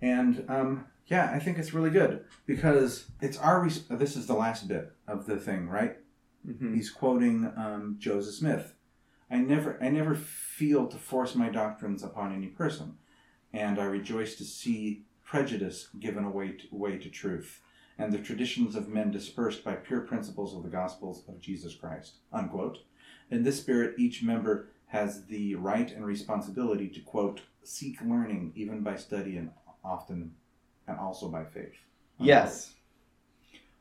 [0.00, 3.62] And um, yeah, I think it's really good because it's our.
[3.64, 5.96] Res- this is the last bit of the thing, right?
[6.46, 8.74] hmm He's quoting um, Joseph Smith.
[9.32, 12.98] I never, I never feel to force my doctrines upon any person,
[13.52, 17.62] and I rejoice to see prejudice given away to, way to truth,
[17.96, 22.16] and the traditions of men dispersed by pure principles of the gospels of Jesus Christ.
[22.30, 22.80] Unquote.
[23.30, 28.82] In this spirit, each member has the right and responsibility to quote seek learning even
[28.82, 29.50] by study and
[29.82, 30.34] often
[30.86, 31.78] and also by faith.
[32.20, 32.28] Unquote.
[32.28, 32.74] Yes.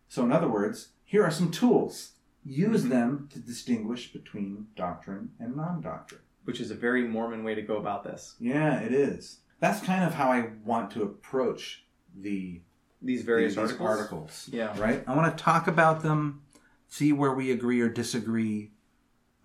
[0.08, 2.14] So, in other words, here are some tools.
[2.44, 2.90] Use Mhm.
[2.90, 6.22] them to distinguish between doctrine and non doctrine.
[6.44, 8.36] Which is a very Mormon way to go about this.
[8.40, 9.42] Yeah, it is.
[9.60, 11.86] That's kind of how I want to approach
[12.16, 12.62] the
[13.02, 13.90] These various these articles.
[13.90, 14.50] articles.
[14.52, 14.80] Yeah.
[14.80, 15.04] Right?
[15.08, 16.42] I want to talk about them,
[16.88, 18.72] see where we agree or disagree.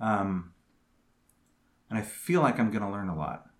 [0.00, 0.54] Um,
[1.90, 3.50] and I feel like I'm going to learn a lot.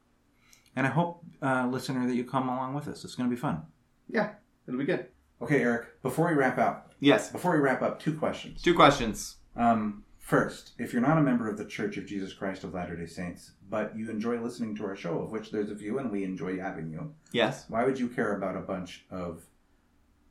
[0.75, 3.05] And I hope, uh, listener, that you come along with us.
[3.05, 3.67] It's going to be fun.
[4.09, 4.35] Yeah.
[4.67, 5.09] It'll be good.
[5.43, 7.31] Okay, Eric, before we wrap up, Yes.
[7.31, 8.63] before we wrap up, two questions.
[8.63, 9.37] Two questions.
[9.55, 12.97] Um, first, if you're not a member of the Church of Jesus Christ of Latter
[12.97, 16.11] day Saints, but you enjoy listening to our show, of which there's a few and
[16.11, 17.65] we enjoy having you, Yes.
[17.69, 19.43] why would you care about a bunch of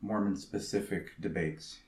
[0.01, 1.80] Mormon specific debates?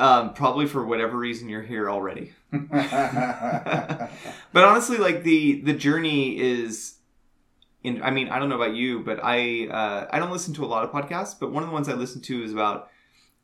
[0.00, 2.32] Um, probably for whatever reason you're here already.
[2.52, 4.10] but
[4.54, 6.94] honestly, like the the journey is.
[7.84, 10.64] In, I mean, I don't know about you, but I uh, I don't listen to
[10.64, 11.34] a lot of podcasts.
[11.38, 12.90] But one of the ones I listen to is about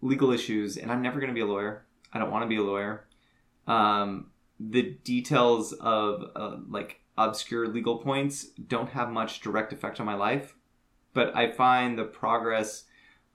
[0.05, 1.85] legal issues, and I'm never going to be a lawyer.
[2.13, 3.07] I don't want to be a lawyer.
[3.67, 4.31] Um,
[4.61, 10.15] the details of uh, like obscure legal points don't have much direct effect on my
[10.15, 10.55] life,
[11.15, 12.85] but I find the progress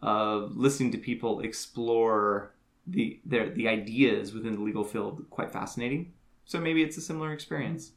[0.02, 2.54] of listening to people explore
[2.88, 6.14] the their the ideas within the legal field quite fascinating.
[6.46, 7.92] So maybe it's a similar experience.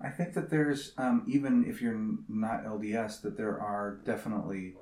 [0.00, 4.74] I think that there's um, even if you're not LDS, that there are definitely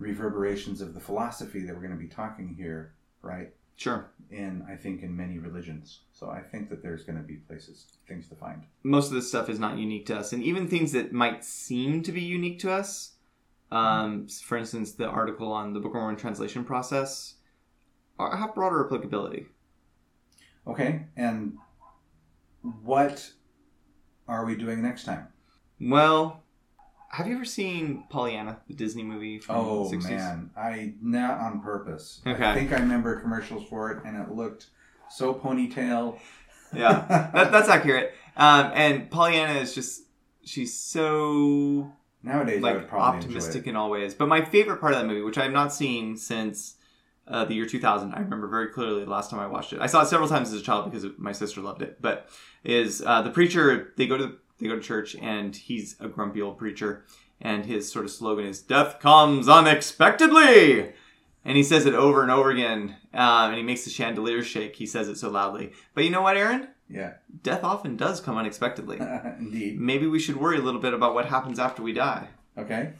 [0.00, 3.52] reverberations of the philosophy that we're going to be talking here, right?
[3.76, 4.10] Sure.
[4.30, 7.86] In I think in many religions, so I think that there's going to be places
[8.08, 8.64] things to find.
[8.82, 12.02] Most of this stuff is not unique to us, and even things that might seem
[12.02, 13.12] to be unique to us.
[13.72, 17.36] Um, for instance, the article on the Book of Mormon translation process
[18.18, 19.46] are, have broader applicability.
[20.66, 21.56] Okay, and
[22.82, 23.30] what
[24.28, 25.28] are we doing next time?
[25.80, 26.42] Well,
[27.10, 30.10] have you ever seen Pollyanna, the Disney movie from Oh the 60s?
[30.10, 32.20] man, I not on purpose.
[32.24, 34.66] I think I remember commercials for it, and it looked
[35.10, 36.18] so ponytail.
[36.72, 37.04] Yeah,
[37.34, 38.14] that, that's accurate.
[38.36, 40.02] Um, and Pollyanna is just,
[40.44, 41.92] she's so
[42.22, 44.14] Nowadays, I would like optimistic in all ways.
[44.14, 46.76] But my favorite part of that movie, which I have not seen since
[47.26, 49.80] uh, the year 2000, I remember very clearly the last time I watched it.
[49.80, 52.00] I saw it several times as a child because my sister loved it.
[52.00, 52.28] But
[52.62, 53.92] is uh, the preacher?
[53.96, 57.04] They go to they go to church, and he's a grumpy old preacher,
[57.40, 60.92] and his sort of slogan is "Death comes unexpectedly."
[61.42, 64.76] And he says it over and over again, um, and he makes the chandelier shake.
[64.76, 65.72] He says it so loudly.
[65.94, 66.68] But you know what, Aaron?
[66.88, 68.98] Yeah, Death often does come unexpectedly.
[69.38, 69.80] indeed.
[69.80, 72.28] Maybe we should worry a little bit about what happens after we die.
[72.58, 72.92] Okay,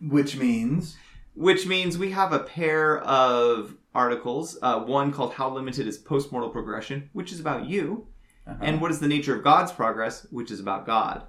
[0.00, 0.96] which means
[1.34, 6.50] which means we have a pair of articles uh, one called how limited is postmortal
[6.50, 8.06] progression which is about you
[8.46, 8.58] uh-huh.
[8.60, 11.22] and what is the nature of god's progress which is about god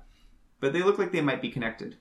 [0.59, 1.97] but they look like they might be connected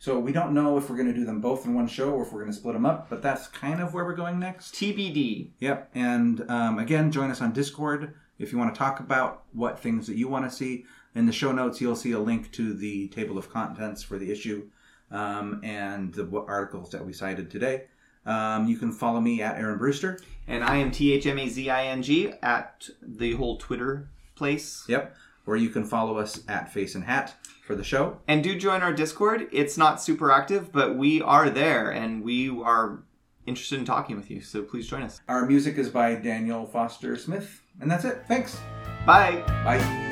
[0.00, 2.22] so we don't know if we're going to do them both in one show or
[2.22, 4.74] if we're going to split them up, but that's kind of where we're going next.
[4.74, 5.90] tbd Yep.
[5.94, 10.06] And um, again, join us on Discord if you want to talk about what things
[10.06, 10.84] that you want to see.
[11.16, 14.30] In the show notes, you'll see a link to the table of contents for the
[14.30, 14.68] issue
[15.10, 17.86] um, and the articles that we cited today.
[18.24, 20.20] Um, you can follow me at Aaron Brewster.
[20.46, 25.14] and i am t-h-m-a-z-i-n-g at the whole twitter place Yep.
[25.46, 27.34] Or you can follow us at Face and Hat
[27.66, 28.18] for the show.
[28.28, 32.48] and do join our discord it's not super active but we are there and we
[32.48, 33.00] are
[33.46, 37.16] interested in talking with you so please join us Our music is by Daniel Foster
[37.16, 37.62] Smith.
[37.80, 38.24] And that's it.
[38.26, 38.58] Thanks.
[39.06, 40.07] bye Bye.